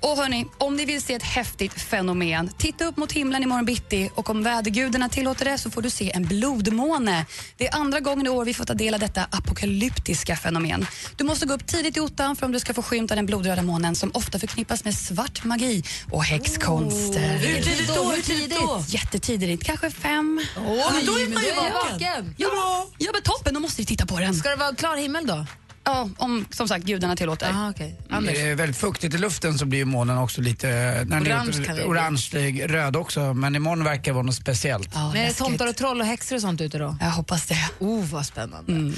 [0.02, 4.10] Och hörni, om ni vill se ett häftigt fenomen, titta upp mot himlen imorgon bitti
[4.16, 7.26] och om vädergudarna tillåter det så får du se en blodmåne.
[7.58, 10.88] Det är andra gången i år vi får ta del av detta apokalyptiska fenomen.
[11.18, 13.62] Du måste gå upp tidigt i ottan för om du ska få skymta den blodröda
[13.62, 17.38] månen som ofta förknippas med svart magi och häxkonster.
[17.38, 18.12] Hur tidigt då?
[18.12, 18.60] Hur tidigt?
[18.88, 20.42] Jättetidigt, kanske fem.
[20.58, 22.36] Oj, men då är man ju vaken.
[22.38, 24.34] Ja, ja, men toppen, då måste vi titta på den.
[24.34, 25.46] Ska det vara klar himmel då?
[25.89, 27.49] Ja, om som sagt gudarna tillåter.
[27.49, 27.91] Aha, okay.
[28.21, 30.67] Det är väldigt fuktigt i luften så blir månen också lite
[31.08, 31.84] när Orange bli.
[31.84, 33.34] orange, eh, röd också.
[33.34, 34.95] Men imorgon verkar vara något speciellt.
[34.95, 36.97] Men är det tomtar och troll och häxor och sånt ute då?
[37.02, 37.69] Jag hoppas det.
[37.80, 38.93] Oh, vad spännande.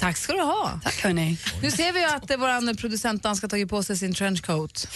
[0.00, 0.80] Tack ska du ha.
[0.82, 1.38] Tack hörni.
[1.62, 4.88] Nu ser vi ju att eh, vår producent danska tagit på sig sin trenchcoat.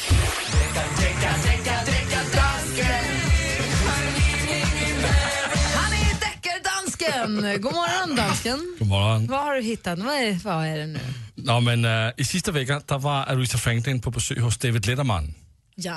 [7.07, 7.63] Deckardansken!
[7.63, 8.77] God morgon dansken.
[8.79, 9.27] God morgon.
[9.27, 9.99] Vad har du hittat?
[9.99, 11.01] Vad är, vad är det nu?
[11.37, 15.35] Nå, men øh, i sidste vecka, der var Aretha Franklin på besøg hos David Letterman.
[15.77, 15.97] Ja.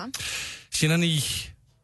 [0.71, 1.23] Kender ni,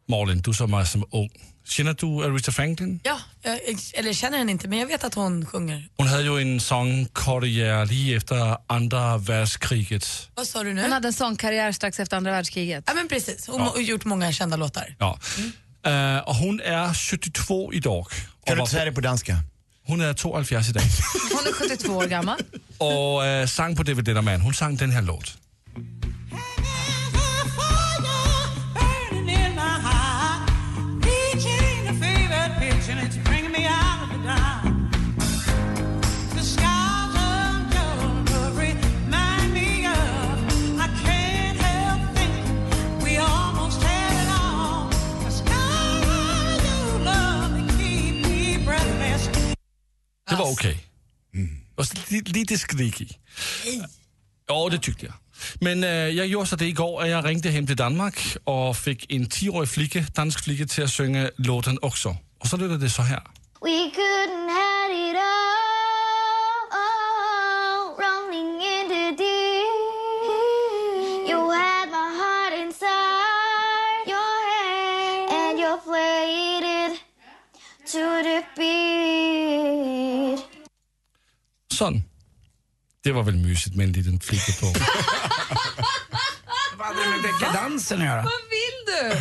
[0.08, 1.30] Malin, du som är som ung,
[1.64, 3.00] känner du Aretha Franklin?
[3.04, 3.58] Ja, jag,
[3.94, 5.88] eller känner henne inte men jag vet att hon sjunger.
[5.96, 10.28] Hon hade ju en sångkarriär lige efter andra världskriget.
[10.34, 10.82] Vad sa du nu?
[10.82, 12.84] Hon hade en sångkarriär strax efter andra världskriget.
[12.86, 14.94] Ja men precis, hon har gjort många kända låtar.
[14.98, 15.18] Ja.
[15.86, 18.06] Øh, och hon är 72 idag.
[18.46, 19.36] Kan du inte säga det på danska?
[19.86, 20.82] Hon är 72 idag
[21.32, 22.38] Hon är 72 år gammal.
[22.78, 24.40] och äh, sang på Letterman.
[24.40, 25.34] Hon sang den här låten.
[50.36, 50.84] Det var okej.
[51.76, 53.18] Och så li- lite skrikig.
[54.48, 55.14] Ja, det tyckte jag.
[55.60, 59.12] Men äh, jag gjorde så det igår att jag ringde hem till Danmark och fick
[59.12, 62.16] en 10-årig flicka, dansk flicka till att sjunga låten också.
[62.40, 63.22] Och så låter det så här.
[63.62, 65.16] We couldn't have it
[66.72, 69.66] all, rolling in the deep.
[71.30, 77.00] You had my heart inside your hand, and you played it
[77.92, 78.95] to the beat.
[81.76, 82.04] Sådan.
[83.04, 84.66] Det var väl mysigt med en liten flicka på.
[86.78, 88.22] Vad hade det med dekadansen att göra?
[88.22, 89.20] Vad vill du?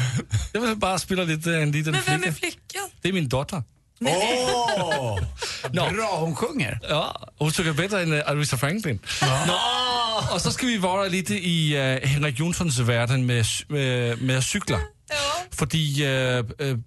[0.53, 2.27] Jag vill bara spela lite en liten Men vem flicka.
[2.27, 2.89] är flickan?
[3.01, 3.63] Det är min dotter.
[4.01, 5.19] Åh!
[5.71, 6.79] Bra hon sjunger.
[6.89, 8.99] Ja, hon sjunger bättre än äh, Aretha Franklin.
[9.47, 9.59] Nå,
[10.33, 14.79] och så ska vi vara lite i äh, Henrik Jonssons världen med, med, med cyklar.
[15.51, 16.77] Fordi äh, äh,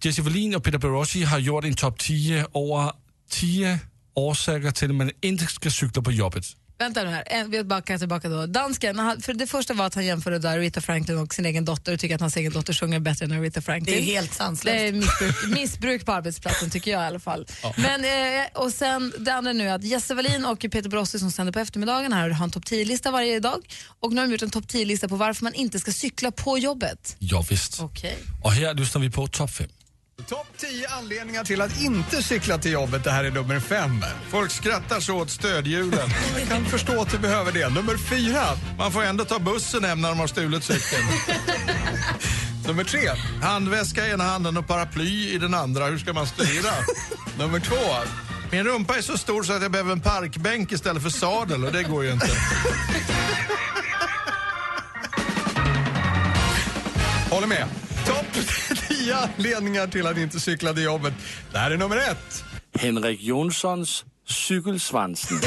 [0.00, 2.92] Jesse Wallin och Peter Barossi har gjort en topp 10 över
[3.30, 3.78] 10
[4.18, 6.44] orsaker till att man inte ska cykla på jobbet.
[6.78, 8.46] Vänta nu här, vi backar tillbaka då.
[8.46, 11.92] Dansken, för det första var att han jämförde där Aretha Franklin och sin egen dotter
[11.92, 13.96] och tycker att hans egen dotter sjunger bättre än Aretha Franklin.
[13.96, 14.78] Det är helt sanslöst.
[14.78, 17.46] Det är missbruk, missbruk på arbetsplatsen tycker jag i alla fall.
[17.76, 21.52] Men, eh, och sen det andra nu att Jesse Wallin och Peter Brossi som sänder
[21.52, 23.60] på eftermiddagen här har en topp 10-lista varje dag
[24.00, 26.58] och nu har de gjort en topp 10-lista på varför man inte ska cykla på
[26.58, 27.16] jobbet.
[27.18, 27.80] Ja, visst.
[27.80, 28.18] Okej.
[28.44, 29.68] Och här lyssnar vi på topp 5.
[30.26, 33.04] Topp 10 anledningar till att inte cykla till jobbet.
[33.04, 34.04] Det här är nummer fem.
[34.30, 36.08] Folk skrattar så åt stödhjulen.
[36.38, 37.68] Jag kan förstå att du behöver det.
[37.68, 38.44] Nummer fyra.
[38.78, 41.04] Man får ändå ta bussen hem när de har stulit cykeln.
[42.66, 43.08] nummer tre.
[43.42, 45.86] Handväska i ena handen och paraply i den andra.
[45.86, 46.70] Hur ska man styra?
[47.38, 48.10] nummer två.
[48.50, 51.72] Min rumpa är så stor så att jag behöver en parkbänk istället för sadel och
[51.72, 52.28] det går ju inte.
[57.30, 57.64] Håller med.
[58.06, 58.26] Topp
[59.08, 61.14] 10 anledningar till att inte cykla till jobbet.
[61.52, 62.44] Det här är nummer ett.
[62.78, 65.40] Henrik Jonssons Cykelsvansen.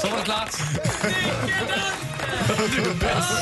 [0.00, 0.56] Så var det klart.
[2.48, 3.32] Du är bäst.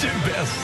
[0.00, 0.58] Du är bäst.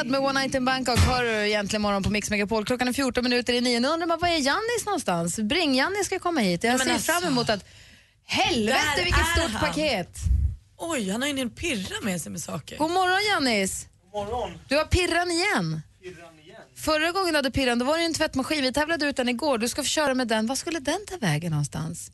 [0.00, 2.64] Head med One Night in Bangkok hör du egentligen morgon på Mix Megapol.
[2.64, 3.80] Klockan är 14 minuter i nio.
[3.80, 5.38] Nu undrar man, var är Jannis någonstans?
[5.38, 6.64] Bring-Jannis ska komma hit.
[6.64, 7.64] Jag ser alltså, fram emot att...
[8.24, 9.68] Helvete vilket stort han.
[9.68, 10.18] paket!
[10.76, 12.78] Oj, han har ju en pirra med sig med saker.
[12.78, 13.86] God morgon Jannis!
[14.12, 14.50] God morgon.
[14.68, 15.80] Du har pirran igen.
[16.76, 18.62] Förra gången du hade pirran då var det ju en tvättmaskin.
[18.62, 19.58] Vi tävlade ut den igår.
[19.58, 20.46] Du ska få köra med den.
[20.46, 22.10] Var skulle den ta vägen någonstans?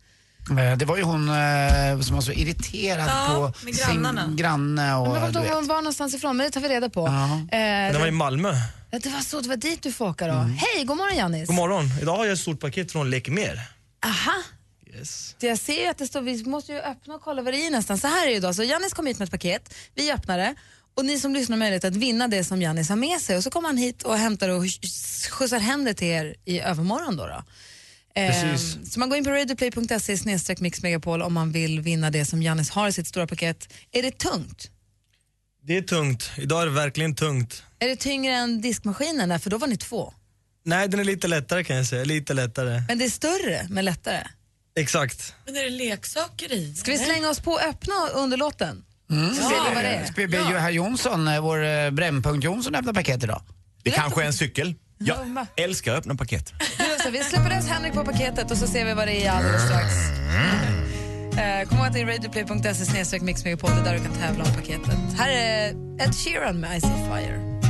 [0.50, 5.09] Eh, Det var ju hon eh, som var så irriterad Ja, på sin granne och
[5.09, 5.54] Men du var vet.
[5.54, 6.37] hon var någonstans ifrån?
[6.37, 7.06] Men det tar vi reda på.
[7.06, 8.52] Eh, Det var i Malmö.
[8.90, 10.32] det, det var så, det var dit du får åka då.
[10.35, 11.46] Hej, god morgon Jannis.
[11.46, 11.85] God morgon.
[12.02, 13.61] Idag har jag ett stort paket från Lek Mer.
[14.04, 14.32] Aha.
[15.40, 17.66] Det jag ser ju att det står, vi måste ju öppna och kolla vad det
[17.66, 17.98] är nästan.
[17.98, 20.38] Så här är det ju då, så Jannis kom hit med ett paket, vi öppnar
[20.38, 20.54] det
[20.94, 23.42] och ni som lyssnar har möjlighet att vinna det som Jannis har med sig och
[23.42, 24.62] så kommer han hit och hämtar och
[25.30, 27.26] skjutsar hem det till er i övermorgon då.
[27.26, 27.42] då.
[28.16, 28.76] Precis.
[28.76, 32.42] Ehm, så man går in på radioplay.se snedstreck mixmegapol om man vill vinna det som
[32.42, 33.68] Jannis har i sitt stora paket.
[33.92, 34.70] Är det tungt?
[35.62, 36.31] Det är tungt.
[36.37, 37.62] Idag är det verkligen tungt.
[37.79, 39.29] Är det tyngre än diskmaskinen?
[39.29, 39.38] Där?
[39.38, 40.14] För då var ni två.
[40.64, 42.05] Nej, den är lite lättare kan jag säga.
[42.05, 42.83] Lite lättare.
[42.88, 44.22] Men det är större men lättare.
[44.79, 45.35] Exakt.
[45.46, 46.74] Men är det leksaker i?
[46.74, 48.85] Ska vi slänga oss på och öppna underlåten?
[49.11, 49.29] Mm.
[49.35, 50.05] Så ser vi vad det är.
[50.05, 53.42] Ska vi be herr Jonsson, eh, vår eh, Brännpunkt Jonsson, öppna paket idag?
[53.83, 54.74] Det kanske är en cykel.
[54.98, 55.46] Jag Ja.
[55.64, 56.52] älskar att öppna paket.
[57.07, 59.62] Det, vi släpper lös Henrik på paketet och så ser vi vad det är alldeles
[59.62, 59.95] strax.
[61.38, 64.45] Eh, kom ihåg att det är radioplay.se snedstreck mixmegapol, det är där du kan tävla
[64.45, 64.99] om paketet.
[65.19, 65.69] Här är
[66.03, 67.61] Ed Sheeran med I see fire.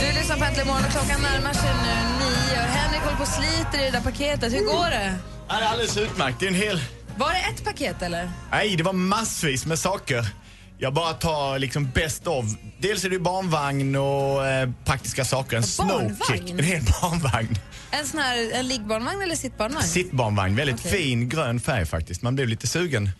[0.00, 2.60] Du lyssnar på Äntligen morgon och klockan närmar sig nu nio.
[2.60, 4.52] Henrik håller på och sliter i det där paketet.
[4.52, 5.14] Hur går det?
[5.48, 6.40] Ja, det är alldeles utmärkt.
[6.40, 6.80] Det är en hel...
[7.16, 8.30] Var det ett paket eller?
[8.50, 10.26] Nej, det var massvis med saker.
[10.80, 12.46] Jag bara tar liksom best of.
[12.78, 15.56] Dels är det barnvagn och eh, praktiska saker.
[15.56, 16.16] En barnvagn?
[16.16, 16.50] snowkick.
[16.58, 17.58] En hel barnvagn.
[17.90, 19.86] En sån här en liggbarnvagn eller sittbarnvagn?
[19.86, 20.56] Sittbarnvagn.
[20.56, 20.92] Väldigt Okej.
[20.92, 22.22] fin grön färg faktiskt.
[22.22, 23.10] Man blev lite sugen.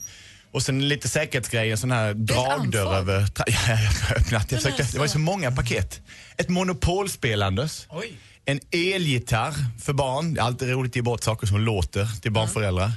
[0.53, 3.21] Och sen lite säkerhetsgrejer, sån här dragdörr över...
[3.47, 4.53] Ja, jag öppnat.
[4.53, 6.01] Jag försökte, det var ju så många paket.
[6.37, 7.87] Ett monopolspelandes.
[8.45, 10.35] En elgitarr för barn.
[10.35, 12.93] Det är alltid roligt att ge bort saker som låter till barnföräldrar.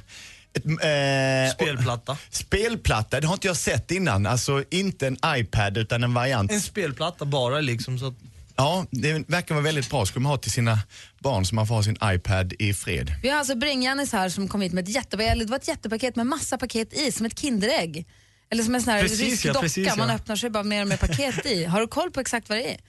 [0.54, 2.16] Ett, eh, Spelplatta.
[2.30, 4.26] Spelplatta, det har inte jag sett innan.
[4.26, 6.52] Alltså inte en iPad utan en variant.
[6.52, 7.98] En spelplatta bara liksom.
[7.98, 8.14] Så att...
[8.56, 10.06] Ja, det verkar vara väldigt bra.
[10.06, 10.78] Skulle man ha till sina
[11.18, 13.14] barn så man får ha sin iPad i fred.
[13.22, 16.16] Vi har alltså Bring-Janis här som kom hit med ett jättepaket, det var ett jättepaket
[16.16, 18.06] med massa paket i, som ett Kinderägg.
[18.50, 19.96] Eller som en sån här Precis, rysk ja, docka, precis, ja.
[19.96, 21.64] man öppnar sig bara mer och mer paket i.
[21.64, 22.80] Har du koll på exakt vad det är?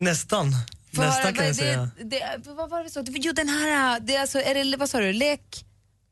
[0.00, 0.54] Nästan.
[0.90, 1.90] Nästan kan jag säga.
[1.98, 3.04] det, det, vad var det vi sa?
[3.06, 5.64] Jo den här, det är alltså, är det, vad sa du, lek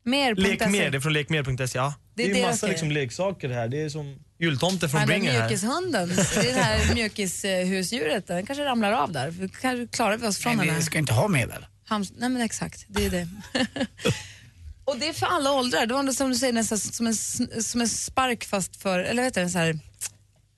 [0.05, 0.35] mer.
[0.35, 1.77] Lek mer, det är från lekmer.se.
[1.77, 1.93] Ja.
[2.15, 3.67] Det Det är är, ju deras massa liksom, leksaker här.
[3.67, 5.39] Det är som jultomten från Bringer här.
[5.49, 9.29] mjukishunden, det är det här mjukishusdjuret, den kanske ramlar av där.
[9.29, 10.85] Vi Kanske klarar vi oss från Men den vi här.
[10.85, 11.65] ska inte ha medel.
[11.89, 13.27] Hams- Nej men exakt, det är det.
[14.85, 15.85] Och det är för alla åldrar.
[15.85, 17.15] Det var som du säger, nästan som en,
[17.63, 19.79] som en spark fast för, eller vad heter det, så här,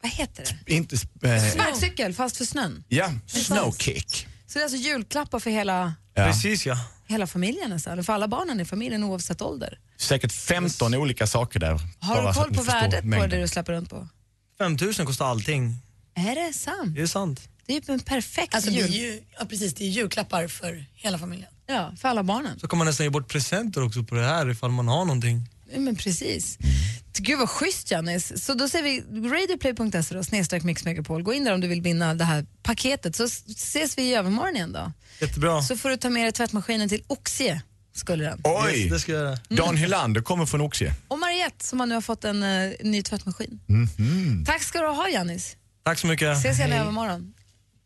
[0.01, 0.73] vad heter det?
[0.73, 0.95] Inte...
[0.95, 2.83] sp- Eh, Sparkcykel fast för snön.
[2.87, 4.27] ja, snowkick.
[4.47, 6.25] Så det är alltså julklappar för hela, Ja.
[6.25, 6.77] Precis ja.
[7.07, 9.79] hela familjen nästan, eller för alla barnen i familjen oavsett ålder.
[9.97, 11.79] Säkert 15 olika saker där.
[11.99, 13.29] Har bara du så att koll ni på förstår värdet på mängden.
[13.29, 14.07] det du släpper runt på?
[14.57, 15.75] 5000 kostar allting.
[16.15, 16.95] Är det sant?
[16.95, 17.49] Det är sant.
[17.65, 18.93] Det är ju en perfekt Alltså, det är jul.
[18.93, 21.49] ju, ja, precis, det är julklappar för hela familjen.
[21.67, 22.59] Ja, för alla barnen.
[22.59, 25.49] Så kan man nästan ge bort presenter också på det här ifall man har någonting.
[25.73, 26.57] Ja, Men precis.
[27.19, 28.45] Gud vad schysst Janis.
[28.45, 31.23] Så då säger vi radioplay.se då, snedstreck mixmegapol.
[31.23, 34.55] Gå in där om du vill vinna det här paketet så ses vi i övermorgon
[34.55, 34.91] igen då.
[35.19, 35.61] Jättebra.
[35.61, 37.61] Så får du ta med dig tvättmaskinen till Oxie,
[37.95, 38.41] skulle den.
[38.43, 38.79] Oj!
[38.79, 39.37] Yes, det ska jag göra.
[39.49, 40.93] Dan Hylander kommer från Oxie.
[41.07, 43.59] Och Mariette som har nu har fått en eh, ny tvättmaskin.
[43.65, 44.43] Mhm.
[44.47, 45.55] Tack ska du ha Janis.
[45.85, 46.37] Tack så mycket.
[46.37, 47.33] Ses igen i övermorgon.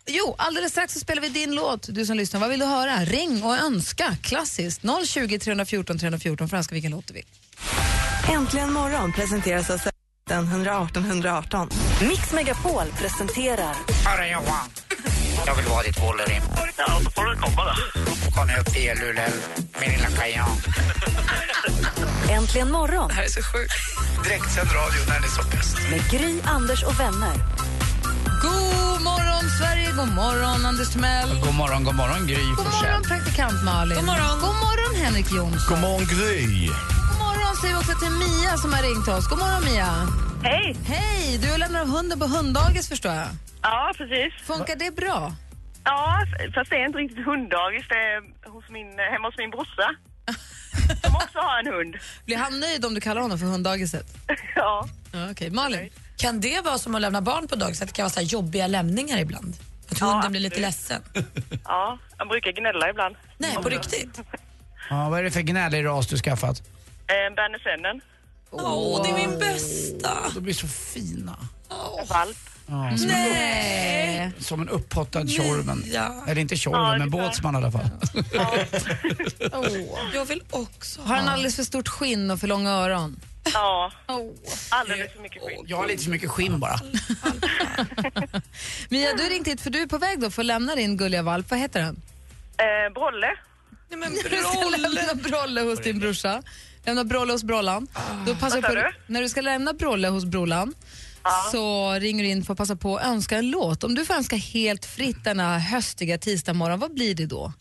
[0.07, 2.39] Jo, alldeles strax så spelar vi din låt, du som lyssnar.
[2.39, 3.05] Vad vill du höra?
[3.05, 4.81] Ring och önska, klassiskt.
[5.05, 7.25] 020 314 314 för att önska vilken låt du vill.
[8.33, 9.79] Äntligen morgon presenteras av
[10.27, 11.69] den 118 118.
[12.01, 14.69] Mix Megapol presenterar Hörru Johan,
[15.45, 16.43] jag vill vara ditt Wolverine.
[16.77, 18.31] Ja, då får du komma då.
[18.35, 19.29] Kom upp i Luleå,
[19.81, 20.49] min lilla kajan.
[22.29, 23.73] Äntligen morgon Det här är så sjukt.
[24.23, 25.77] Direktsänd radio när det är som bäst.
[25.91, 27.35] med Gry, Anders och vänner.
[28.41, 31.29] God morgon Sverige, god morgon Anders Timell.
[31.45, 33.97] God morgon, god morgon Gry God morgon praktikant Malin.
[33.97, 34.39] God morgon.
[34.41, 35.61] God morgon Henrik Jonsson.
[35.69, 36.69] God morgon Gry.
[37.61, 39.27] Säger vi också till Mia som har ringt oss.
[39.29, 40.07] God morgon Mia.
[40.43, 40.75] Hej!
[40.85, 43.27] Hej, du lämnar hunden på hunddagis förstår jag.
[43.61, 44.33] Ja, precis.
[44.47, 45.33] Funkar det bra?
[45.83, 47.85] Ja, fast det är inte riktigt hunddagis.
[47.89, 49.87] Det är hos min, hemma hos min brorsa.
[51.03, 51.95] Som också har en hund.
[52.25, 54.07] Blir han nöjd om du kallar honom för hunddagiset?
[54.55, 54.87] Ja.
[55.13, 55.89] Ja, Okej, Malin.
[56.17, 58.27] Kan det vara som att lämna barn på dagis, att det kan vara så här
[58.27, 59.53] jobbiga lämningar ibland?
[59.91, 61.01] Att Ja, hunden blir lite absolut.
[61.15, 61.59] ledsen?
[61.65, 63.15] Ja, han brukar gnälla ibland.
[63.37, 64.19] Nej, på riktigt?
[64.89, 66.61] Ja, vad är det för gnällig ras du skaffat?
[67.11, 68.01] Eh, Berner Sennen.
[68.51, 70.17] Åh, det är min bästa.
[70.35, 71.37] De blir så fina.
[71.99, 72.37] En valp.
[72.67, 74.17] Ja, som, Nej.
[74.17, 75.83] En, som en upphottad Tjorven.
[75.85, 76.23] Ja.
[76.27, 77.89] Eller inte Tjorven, Ja, men båtsman i alla fall.
[80.13, 83.19] Jag vill också Har han alldeles för stort skinn och för långa öron?
[83.53, 83.91] Ja,
[84.69, 85.65] alldeles för mycket skinn.
[85.67, 86.79] Jag har lite för mycket skinn bara.
[88.89, 90.97] Mia, du har ringt hit för du är på väg då för att lämna din
[90.97, 91.49] gulliga valp.
[91.51, 92.01] Vad heter den?
[92.57, 93.27] Eh, Brolle.
[93.89, 96.41] Nej, men Du ska lämna Brolle hos din brorsa.
[96.85, 97.87] Lämna Brolle hos Brollan.
[98.27, 99.13] Då passar Vad sa du på, du?
[99.13, 100.73] när du ska lämna Brolle hos Brollan
[101.51, 103.83] så ringer du in för att passa på att önska en låt.
[103.83, 107.53] Om du får önska helt fritt denna höstiga tisdag morgon, vad blir det då?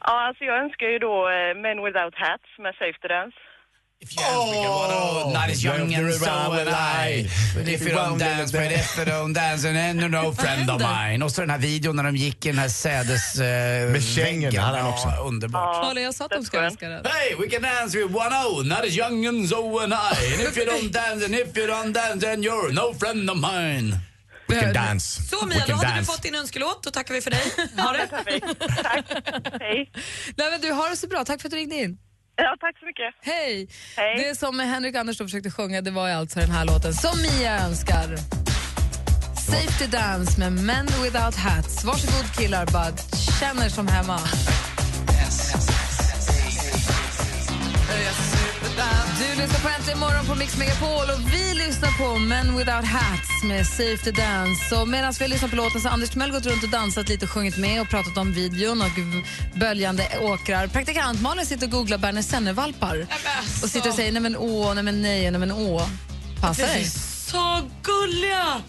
[0.00, 3.36] Ja, alltså jag önskar ju då eh, Men Without Hats med Safe to Dance.
[4.16, 7.28] Oh, not as young and so am I.
[7.54, 10.70] But if you don't dance, but if you don't dance, and then you're no friend
[10.70, 11.22] of mine.
[11.24, 13.38] Och så den här videon när de gick i den här sädes...
[13.38, 13.44] Uh,
[13.92, 15.08] Med kängorna hade han också.
[15.08, 15.84] Ja, underbart.
[15.84, 17.04] Malin, jag sa att de ska önska den.
[17.04, 19.96] Hey, we can dance with one oh, not as young and so am I.
[20.34, 23.36] And if you don't dance, and if you don't dance, then you're no friend of
[23.36, 23.96] mine.
[24.48, 25.22] We can dance.
[25.22, 26.12] Så We Mia, då can hade du dance.
[26.12, 26.82] fått din önskelåt.
[26.82, 27.42] Då tackar vi för dig.
[27.76, 28.06] Ha det.
[28.06, 29.04] Tack.
[29.60, 29.90] Hej.
[30.36, 31.24] Nej, men du har det så bra.
[31.24, 31.98] Tack för att du ringde in.
[32.44, 33.14] Ja, tack så mycket.
[33.22, 33.68] Hej!
[33.96, 34.16] Hej.
[34.18, 37.58] Det som Henrik Anders då försökte sjunga det var alltså den här låten som Mia
[37.66, 38.16] önskar.
[39.50, 41.84] Safety Dance med Men Without Hats.
[41.84, 42.96] Varsågod killar, bara
[43.40, 44.18] känner som hemma.
[49.20, 53.42] Du lyssnar på Äntligen morgon på Mix Megapol och vi lyssnar på Men Without Hats
[53.44, 54.76] med Safety Dance.
[54.76, 57.08] Och medan vi har lyssnat på låten så har Anders Timell gått runt och dansat
[57.08, 58.90] lite och sjungit med och pratat om videon och
[59.58, 60.66] böljande åkrar.
[60.66, 63.06] Praktikant Malin sitter och googlar Berner Senner-valpar
[63.62, 65.88] och sitter och säger nej men åh, nej men nej, nej men åh.
[66.40, 66.84] Passa dig.
[67.30, 68.62] Så gulliga!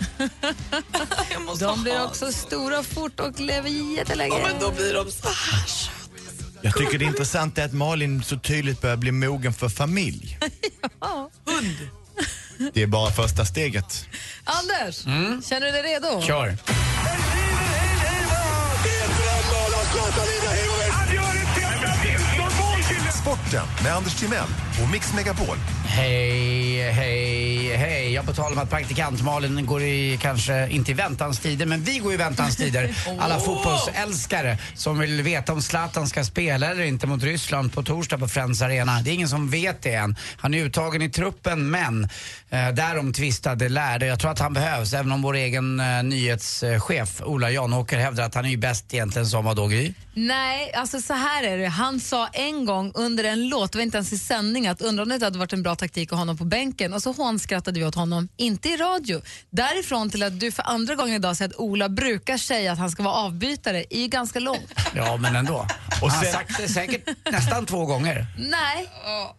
[1.59, 4.35] De blir också stora fort och lever jättelänge.
[4.37, 6.00] Ja, men då blir de så här.
[6.61, 10.37] Jag tycker det är intressant är att Malin så tydligt börjar bli mogen för familj.
[11.45, 11.89] Hund.
[12.73, 14.05] Det är bara första steget.
[14.43, 15.03] Anders,
[15.45, 16.21] känner du dig redo?
[16.21, 16.57] Kör.
[23.21, 24.47] Sporten med Anders Timell
[24.83, 25.57] och Mix Megapol.
[25.93, 28.13] Hej, hej, hej.
[28.13, 31.83] Jag på tal om att praktikant Malin går i, kanske inte i väntans tider, men
[31.83, 32.95] vi går i väntans tider.
[33.19, 38.17] Alla fotbollsälskare som vill veta om Zlatan ska spela eller inte mot Ryssland på torsdag
[38.17, 39.01] på Friends Arena.
[39.01, 40.15] Det är ingen som vet det än.
[40.37, 42.03] Han är uttagen i truppen, men
[42.49, 44.05] eh, därom tvistade lärde.
[44.05, 48.35] Jag tror att han behövs, även om vår egen eh, nyhetschef Ola Janåker hävdar att
[48.35, 49.93] han är ju bäst egentligen som vadå, Gry?
[50.13, 51.67] Nej, alltså så här är det.
[51.67, 55.03] Han sa en gång under en låt, det var inte ens i sändning, att undrar
[55.03, 56.93] om det inte hade varit en bra taktik att ha honom på bänken.
[56.93, 59.21] Och så hånskrattade vi åt honom, inte i radio.
[59.49, 62.91] Därifrån till att du för andra gången idag säger att Ola brukar säga att han
[62.91, 64.73] ska vara avbytare, är ju ganska långt.
[64.95, 65.67] Ja, men ändå.
[66.01, 68.27] Och han har sagt det säkert nästan två gånger.
[68.37, 68.89] Nej,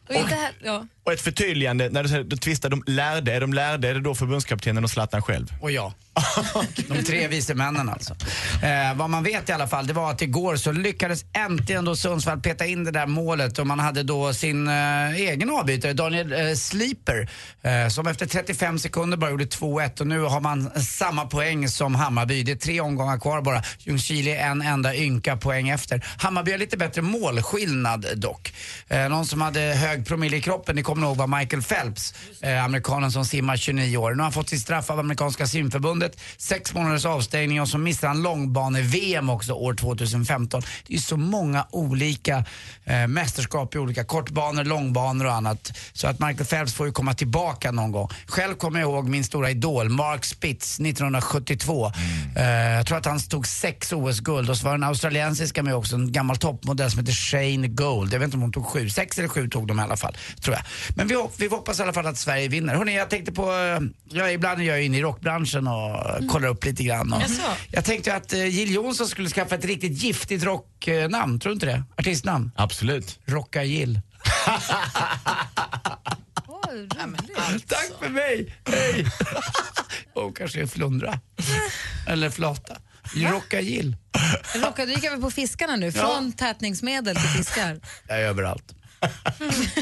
[0.08, 0.86] och inte här, ja.
[1.04, 4.00] Och ett förtydligande, när du säger du tvistar de lärde, är de lärde, är det
[4.00, 5.46] då förbundskaptenen och Zlatan själv?
[5.60, 5.92] Och jag.
[6.88, 8.14] De tre vise männen alltså.
[8.62, 11.96] Eh, vad man vet i alla fall, det var att igår så lyckades äntligen då
[11.96, 16.32] Sundsvall peta in det där målet och man hade då sin eh, egen avbytare, Daniel
[16.32, 17.28] eh, Sleeper,
[17.62, 21.94] eh, som efter 35 sekunder bara gjorde 2-1 och nu har man samma poäng som
[21.94, 22.42] Hammarby.
[22.42, 23.62] Det är tre omgångar kvar bara.
[23.78, 26.04] Ljungskile är en enda ynka poäng efter.
[26.18, 28.52] Hammarby har lite bättre målskillnad dock.
[28.88, 32.64] Eh, någon som hade hög promille i kroppen, ni kommer ihåg var Michael Phelps, eh,
[32.64, 34.10] amerikanen som simmar 29 år.
[34.10, 38.08] Nu har han fått sitt straff av amerikanska simförbundet, sex månaders avstängning och så missar
[38.08, 40.62] han långbane-VM också år 2015.
[40.86, 42.44] Det är så många olika
[42.84, 45.78] eh, mästerskap i olika kortbanor, långbanor och annat.
[45.92, 48.08] Så att Michael Phelps får ju komma tillbaka någon gång.
[48.26, 51.92] Själv kommer jag ihåg min stora idol, Mark Spitz, 1972.
[52.36, 55.74] Eh, jag tror att han tog sex OS-guld och så var det en australiensiska med
[55.74, 58.12] också, en gammal toppmodell som heter Shane Gold.
[58.12, 60.16] Jag vet inte om hon tog sju, sex eller sju tog de i alla fall,
[60.40, 60.64] tror jag.
[60.96, 62.74] Men vi, vi hoppas i alla fall att Sverige vinner.
[62.74, 63.80] Hörrni, jag tänkte på, eh,
[64.18, 67.12] jag, ibland är jag inne i rockbranschen och kollar upp lite grann.
[67.12, 67.42] Och Jaså?
[67.70, 71.66] jag tänkte att eh, Jill Johnson skulle skaffa ett riktigt giftigt rocknamn, tror du inte
[71.66, 71.82] det?
[71.96, 72.50] Artistnamn?
[72.56, 73.18] Absolut.
[73.26, 74.00] Rocka Jill.
[77.52, 77.68] roligt.
[77.68, 78.54] Tack för mig!
[78.66, 79.06] Hej!
[80.14, 81.20] och kanske en flundra.
[82.06, 82.76] Eller flata.
[83.14, 83.96] Rocka Jill.
[84.54, 87.80] Rocka, du gick över på fiskarna nu, från tätningsmedel till fiskar.
[88.08, 88.74] Jag är överallt.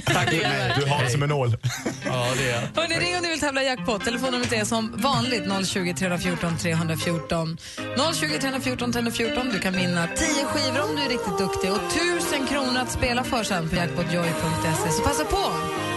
[0.04, 0.74] Tack för mig.
[0.80, 1.56] Du har det som en nål.
[2.04, 4.04] Ja, det är Hörni, ring om ni vill tävla i jackpot.
[4.04, 7.58] Telefonnumret är som vanligt 020 314 314.
[8.14, 9.50] 020 314 314.
[9.52, 13.24] Du kan vinna 10 skivor om du är riktigt duktig och 1000 kronor att spela
[13.24, 14.90] för sen på jackpotjoy.se.
[14.90, 15.89] Så passa på!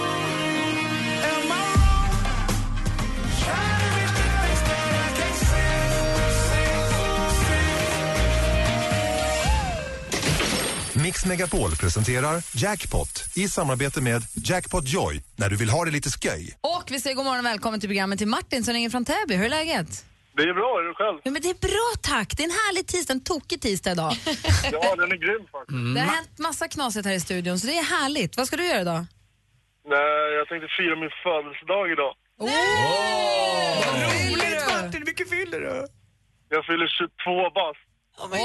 [11.03, 16.09] Mix Megapol presenterar Jackpot i samarbete med Jackpot Joy när du vill ha det lite
[16.09, 16.57] sköj.
[16.61, 19.35] Och vi säger god morgon och välkommen till programmet till Martin som ringer från Täby.
[19.35, 20.05] Hur är läget?
[20.35, 21.17] Det är bra, är du själv?
[21.23, 22.29] Ja, men det är bra tack.
[22.37, 24.13] Det är en härlig tisdag, en tokig tisdag idag.
[24.71, 25.95] Ja, den är grym faktiskt.
[25.95, 28.37] Det har hänt massa knasigt här i studion så det är härligt.
[28.37, 29.05] Vad ska du göra idag?
[29.95, 32.13] Nej, jag tänkte fira min födelsedag idag.
[34.03, 35.75] Roligt Martin, hur mycket fyller du?
[36.49, 37.92] Jag fyller 22 bast.
[38.19, 38.39] Martin,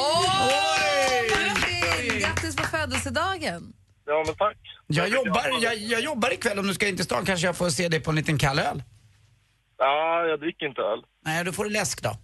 [2.20, 3.72] Grattis på födelsedagen!
[4.06, 4.56] Ja, men tack.
[4.86, 7.70] Jag jobbar, jag, jag jobbar ikväll om du ska in till stan kanske jag får
[7.70, 8.82] se dig på en liten kall öl.
[9.78, 10.98] Ja, jag dricker inte öl.
[11.24, 12.16] Nej, då får du läsk då.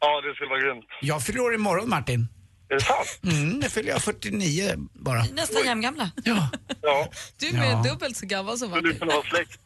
[0.00, 0.84] Ja, det skulle vara grymt.
[1.00, 2.28] Jag fyller år imorgon Martin.
[2.68, 3.20] Är det sant?
[3.22, 5.22] Mm, det fyller jag 49 bara.
[5.32, 6.10] Nästan jämngamla.
[6.24, 6.48] Ja.
[6.82, 7.08] Ja,
[7.40, 7.82] Du är Ja.
[7.90, 9.00] dubbelt så gammal som skulle du Martin.
[9.00, 9.60] kunna vara släkt?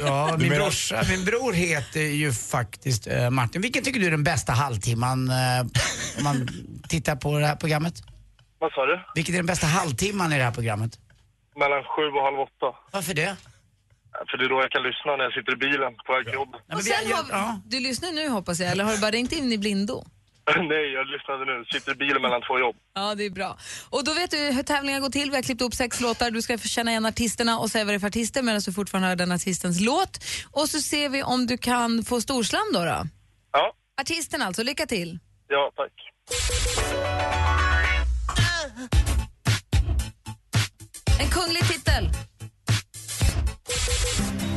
[0.00, 3.62] Ja, min menar- brorsa, min bror heter ju faktiskt eh, Martin.
[3.62, 5.60] Vilken tycker du är den bästa halvtimman eh,
[6.18, 6.48] om man
[6.88, 7.94] tittar på det här programmet?
[8.58, 9.00] Vad sa du?
[9.14, 10.98] Vilken är den bästa halvtimman i det här programmet?
[11.56, 12.78] Mellan sju och halv åtta.
[12.90, 13.36] Varför det?
[14.12, 16.24] Ja, För det är då jag kan lyssna när jag sitter i bilen på väg
[16.24, 16.60] till jobbet.
[16.74, 17.60] Och sen har.
[17.66, 20.04] Du lyssnar nu hoppas jag, eller har du bara ringt in i blindo?
[20.56, 21.64] Nej, jag lyssnade nu.
[21.72, 22.76] Sitter i bilen mellan två jobb.
[22.94, 23.58] Ja, det är bra.
[23.90, 25.30] Och då vet du hur tävlingen går till.
[25.30, 26.30] Vi har klippt upp sex låtar.
[26.30, 28.72] Du ska få känna igen artisterna och säga vad det är för artister medan du
[28.72, 30.18] fortfarande hör den artistens låt.
[30.52, 32.84] Och så ser vi om du kan få storslam då.
[32.84, 33.02] då.
[33.52, 35.18] Ja, Artisten alltså, lycka till.
[35.48, 35.92] ja tack.
[41.20, 42.10] En kunglig titel.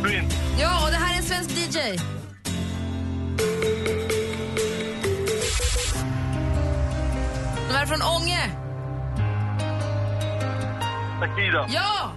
[0.04, 0.26] Green.
[0.60, 1.80] Ja, och det här är en svensk DJ.
[7.86, 8.52] De är från Ånge.
[11.20, 11.68] Takida.
[11.70, 12.12] Ja!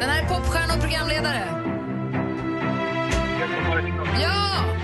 [0.00, 1.44] Den här är popstjärna och programledare.
[4.22, 4.77] Ja!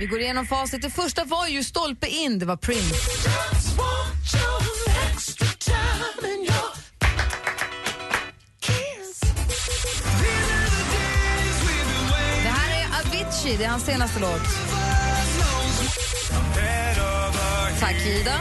[0.00, 0.82] Vi går igenom facit.
[0.82, 2.94] Det första var ju stolpe in, det var Prince.
[12.42, 14.42] Det här är Avicii, det är hans senaste låt.
[17.80, 18.40] Tack Ida.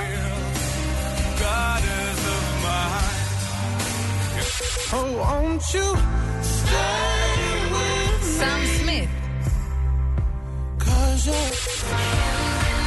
[8.40, 9.19] Sam Smith.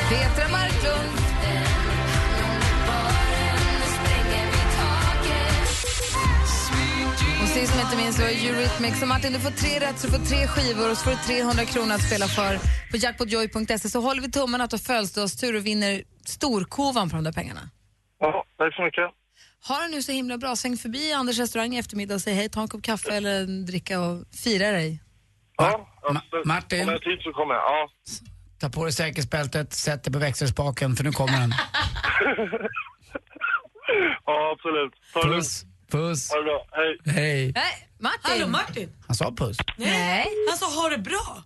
[0.08, 1.12] Petra Marklund.
[7.42, 9.00] Och sist men inte minst var Eurythmics.
[9.00, 11.16] Så Martin, du får tre rätt så du får tre skivor och så får du
[11.16, 12.58] 300 kronor att spela för
[12.90, 13.88] på jackpotjoy.se.
[13.88, 17.70] Så håller vi tummarna att du har födelsedagstur och vinner storkovan på de där pengarna.
[18.20, 19.10] Ja, tack så mycket.
[19.68, 20.56] Ha det nu så himla bra.
[20.56, 23.66] Sväng förbi Anders restaurang i eftermiddag och säg hej, ta en kopp kaffe eller en
[23.66, 25.00] dricka och fira dig.
[25.56, 26.46] Ja, absolut.
[26.46, 26.80] Martin.
[26.82, 27.62] Om jag har tid så kommer jag.
[27.62, 27.88] Ja.
[28.60, 31.54] Ta på dig säkerhetsbältet, sätt dig på växelspaken för nu kommer den.
[34.26, 34.92] ja, absolut.
[35.14, 35.64] Ta det Puss.
[35.90, 36.30] Puss.
[36.30, 36.66] Ha det bra.
[36.72, 36.98] Hej.
[37.14, 37.52] Hej.
[37.54, 38.20] Nej, Martin.
[38.22, 38.92] Hallå Martin.
[39.06, 39.56] Han sa puss.
[39.76, 40.26] Nej.
[40.48, 41.42] Han sa ha det bra.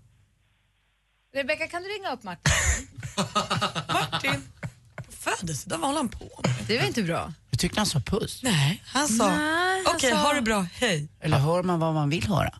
[1.35, 2.53] Rebecka, kan du ringa upp Martin?
[3.93, 4.43] Martin.
[5.07, 6.55] På födelsedag, vad håller han på med?
[6.67, 7.33] Det var inte bra.
[7.51, 8.43] Jag tyckte han sa puss.
[8.43, 9.33] Nej, han sa
[9.97, 11.09] okej, sa- ha det bra, hej.
[11.21, 12.55] Eller hör man vad man vill höra?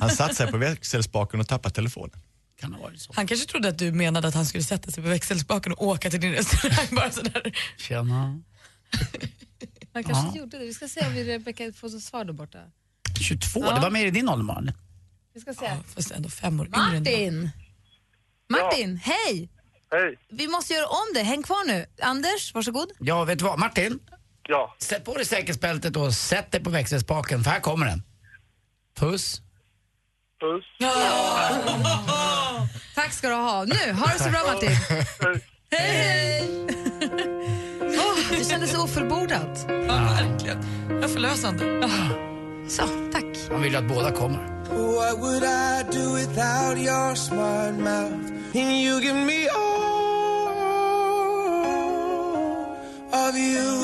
[0.00, 2.20] Han satte sig på växelspaken och tappade telefonen.
[2.60, 3.12] Kan ha varit så.
[3.16, 6.10] Han kanske trodde att du menade att han skulle sätta sig på växelspaken och åka
[6.10, 7.52] till din restaurang bara sådär.
[7.78, 8.40] Tjena.
[9.94, 10.34] Han kanske Ja.
[10.36, 10.64] gjorde det.
[10.64, 12.58] Vi ska se om vi Rebecka får svar där borta.
[13.20, 13.74] 22, Ja.
[13.74, 14.72] det var mer i din ålder Malin.
[15.34, 15.70] Vi ska se.
[15.94, 17.30] Fast ändå fem år yngre än dig.
[17.30, 17.50] Martin!
[18.50, 19.48] Martin, hej!
[19.90, 20.18] Hej.
[20.30, 21.22] Vi måste göra om det.
[21.22, 21.86] Häng kvar nu.
[22.02, 22.88] Anders, varsågod.
[22.98, 23.58] Ja, vet du vad?
[23.58, 23.98] Martin,
[24.48, 24.76] Ja.
[24.78, 28.02] sätt på dig säkerhetsbältet och sätt dig på växelspaken för här kommer den.
[28.94, 29.40] Puss.
[30.40, 30.64] Puss.
[32.94, 33.64] Tack ska du ha.
[33.64, 34.70] Nu, ha det så bra Martin.
[35.70, 36.48] Hej, hej!
[37.80, 39.66] Åh, det kändes ofullbordat.
[39.68, 39.74] Ja,
[40.20, 40.58] verkligen.
[40.88, 41.88] Jag är förlösande.
[42.68, 42.82] Så,
[43.12, 43.50] tack.
[43.50, 44.52] Man vill ju att båda kommer.
[44.68, 48.32] What would I do without your smart mouth?
[48.54, 49.72] And you give me all
[53.28, 53.81] of you.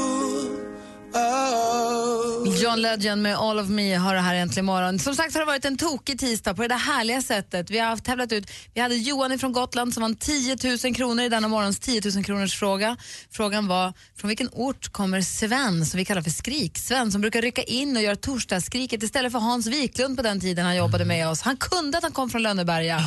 [2.68, 4.98] John Legend med All of Me har det här äntligen morgon.
[4.98, 7.70] Som sagt har det varit en tokig tisdag på det där härliga sättet.
[7.70, 11.24] Vi har haft tävlat ut, vi hade Johan från Gotland som vann 10 000 kronor
[11.24, 12.96] i denna morgons 10 000 kronors fråga.
[13.30, 17.62] Frågan var, från vilken ort kommer Sven, som vi kallar för Skrik-Sven, som brukar rycka
[17.62, 21.42] in och göra torsdagsskriket istället för Hans Wiklund på den tiden han jobbade med oss.
[21.42, 23.00] Han kunde att han kom från Lönneberga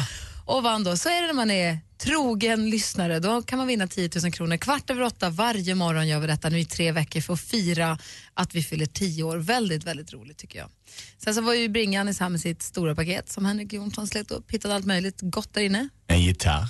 [0.51, 0.97] och vann då.
[0.97, 3.19] Så är det när man är trogen lyssnare.
[3.19, 4.57] Då kan man vinna 10 000 kronor.
[4.57, 7.97] Kvart över åtta varje morgon gör vi detta nu i tre veckor för att fira
[8.33, 9.37] att vi fyller 10 år.
[9.37, 10.69] Väldigt, väldigt roligt tycker jag.
[11.17, 14.51] Sen så var ju Bringanis här med sitt stora paket som Henrik Jonsson slet upp.
[14.51, 15.89] Hittade allt möjligt gott där inne.
[16.07, 16.69] En gitarr.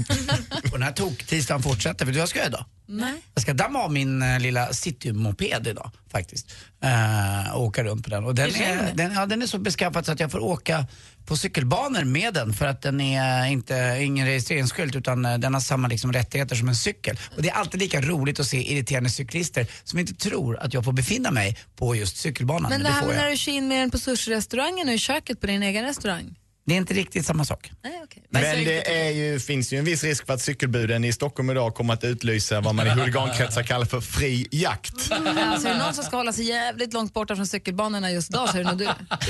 [0.64, 2.64] Och den här tok-tisdagen fortsätter, för du vad ska jag idag?
[2.90, 3.22] Nej.
[3.34, 6.56] Jag ska damma av min eh, lilla citymoped idag faktiskt.
[6.82, 8.24] Eh, och åka runt på den.
[8.24, 10.86] Och den, är, den, ja, den är så beskaffad så att jag får åka
[11.26, 15.60] på cykelbanor med den för att den är inte ingen registreringsskylt utan eh, den har
[15.60, 17.18] samma liksom, rättigheter som en cykel.
[17.36, 20.84] Och det är alltid lika roligt att se irriterande cyklister som inte tror att jag
[20.84, 22.70] får befinna mig på just cykelbanan.
[22.70, 23.22] Men det det här får med jag.
[23.22, 26.36] när du kör in med den på sushi-restaurangen och i köket på din egen restaurang.
[26.68, 27.72] Det är inte riktigt samma sak.
[27.82, 28.22] Nej, okej.
[28.30, 31.74] Men det är ju, finns ju en viss risk för att cykelbuden i Stockholm idag
[31.74, 34.94] kommer att utlysa vad man i huligankretsar kallar för fri jakt.
[35.38, 38.48] Alltså, är det någon som ska hålla sig jävligt långt borta från cykelbanorna just idag
[38.48, 38.84] så är det nog du.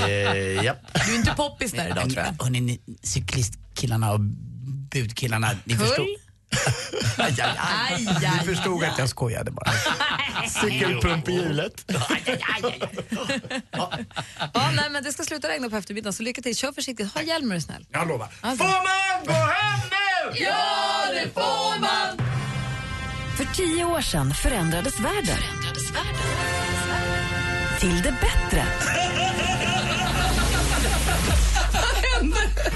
[0.05, 0.78] Eh, japp.
[1.07, 2.45] Du är inte poppis där idag tror jag.
[2.45, 4.20] Hörni, ni cyklistkillarna och
[4.91, 5.89] budkillarna, ni Kull?
[7.18, 7.57] Aj, aj.
[7.59, 8.07] aj,
[8.39, 9.70] Ni förstod att jag skojade bara.
[10.47, 11.84] Cykelpump i hjulet.
[14.55, 16.57] Ja, nej, men det ska sluta regna på eftermiddagen så lycka till.
[16.57, 17.14] Kör försiktigt.
[17.14, 17.86] Ha hjälm är du snäll.
[17.93, 18.28] Jag lovar.
[18.41, 18.64] Alltså.
[18.64, 20.41] Får man gå hem nu?
[20.45, 22.28] Ja, det får man!
[23.36, 25.39] För tio år sedan förändrades världen.
[27.80, 28.64] Till det bättre.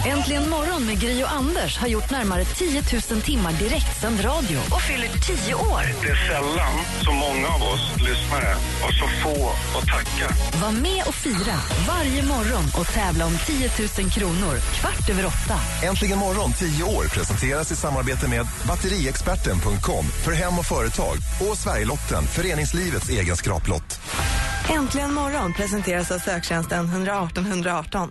[0.07, 4.83] Äntligen morgon med Gry och Anders har gjort närmare 10 000 timmar direktsänd radio och
[4.83, 5.83] fyller 10 år.
[6.03, 6.75] Det är sällan
[7.05, 10.35] så många av oss lyssnare och så få att tacka.
[10.63, 11.57] Var med och fira
[11.89, 15.61] varje morgon och tävla om 10 000 kronor kvart över åtta.
[15.83, 22.25] Äntligen morgon 10 år presenteras i samarbete med batteriexperten.com för hem och företag och Sverigelotten,
[22.27, 24.01] föreningslivets egen skraplott.
[24.71, 28.11] Äntligen morgon presenteras av söktjänsten 118 118.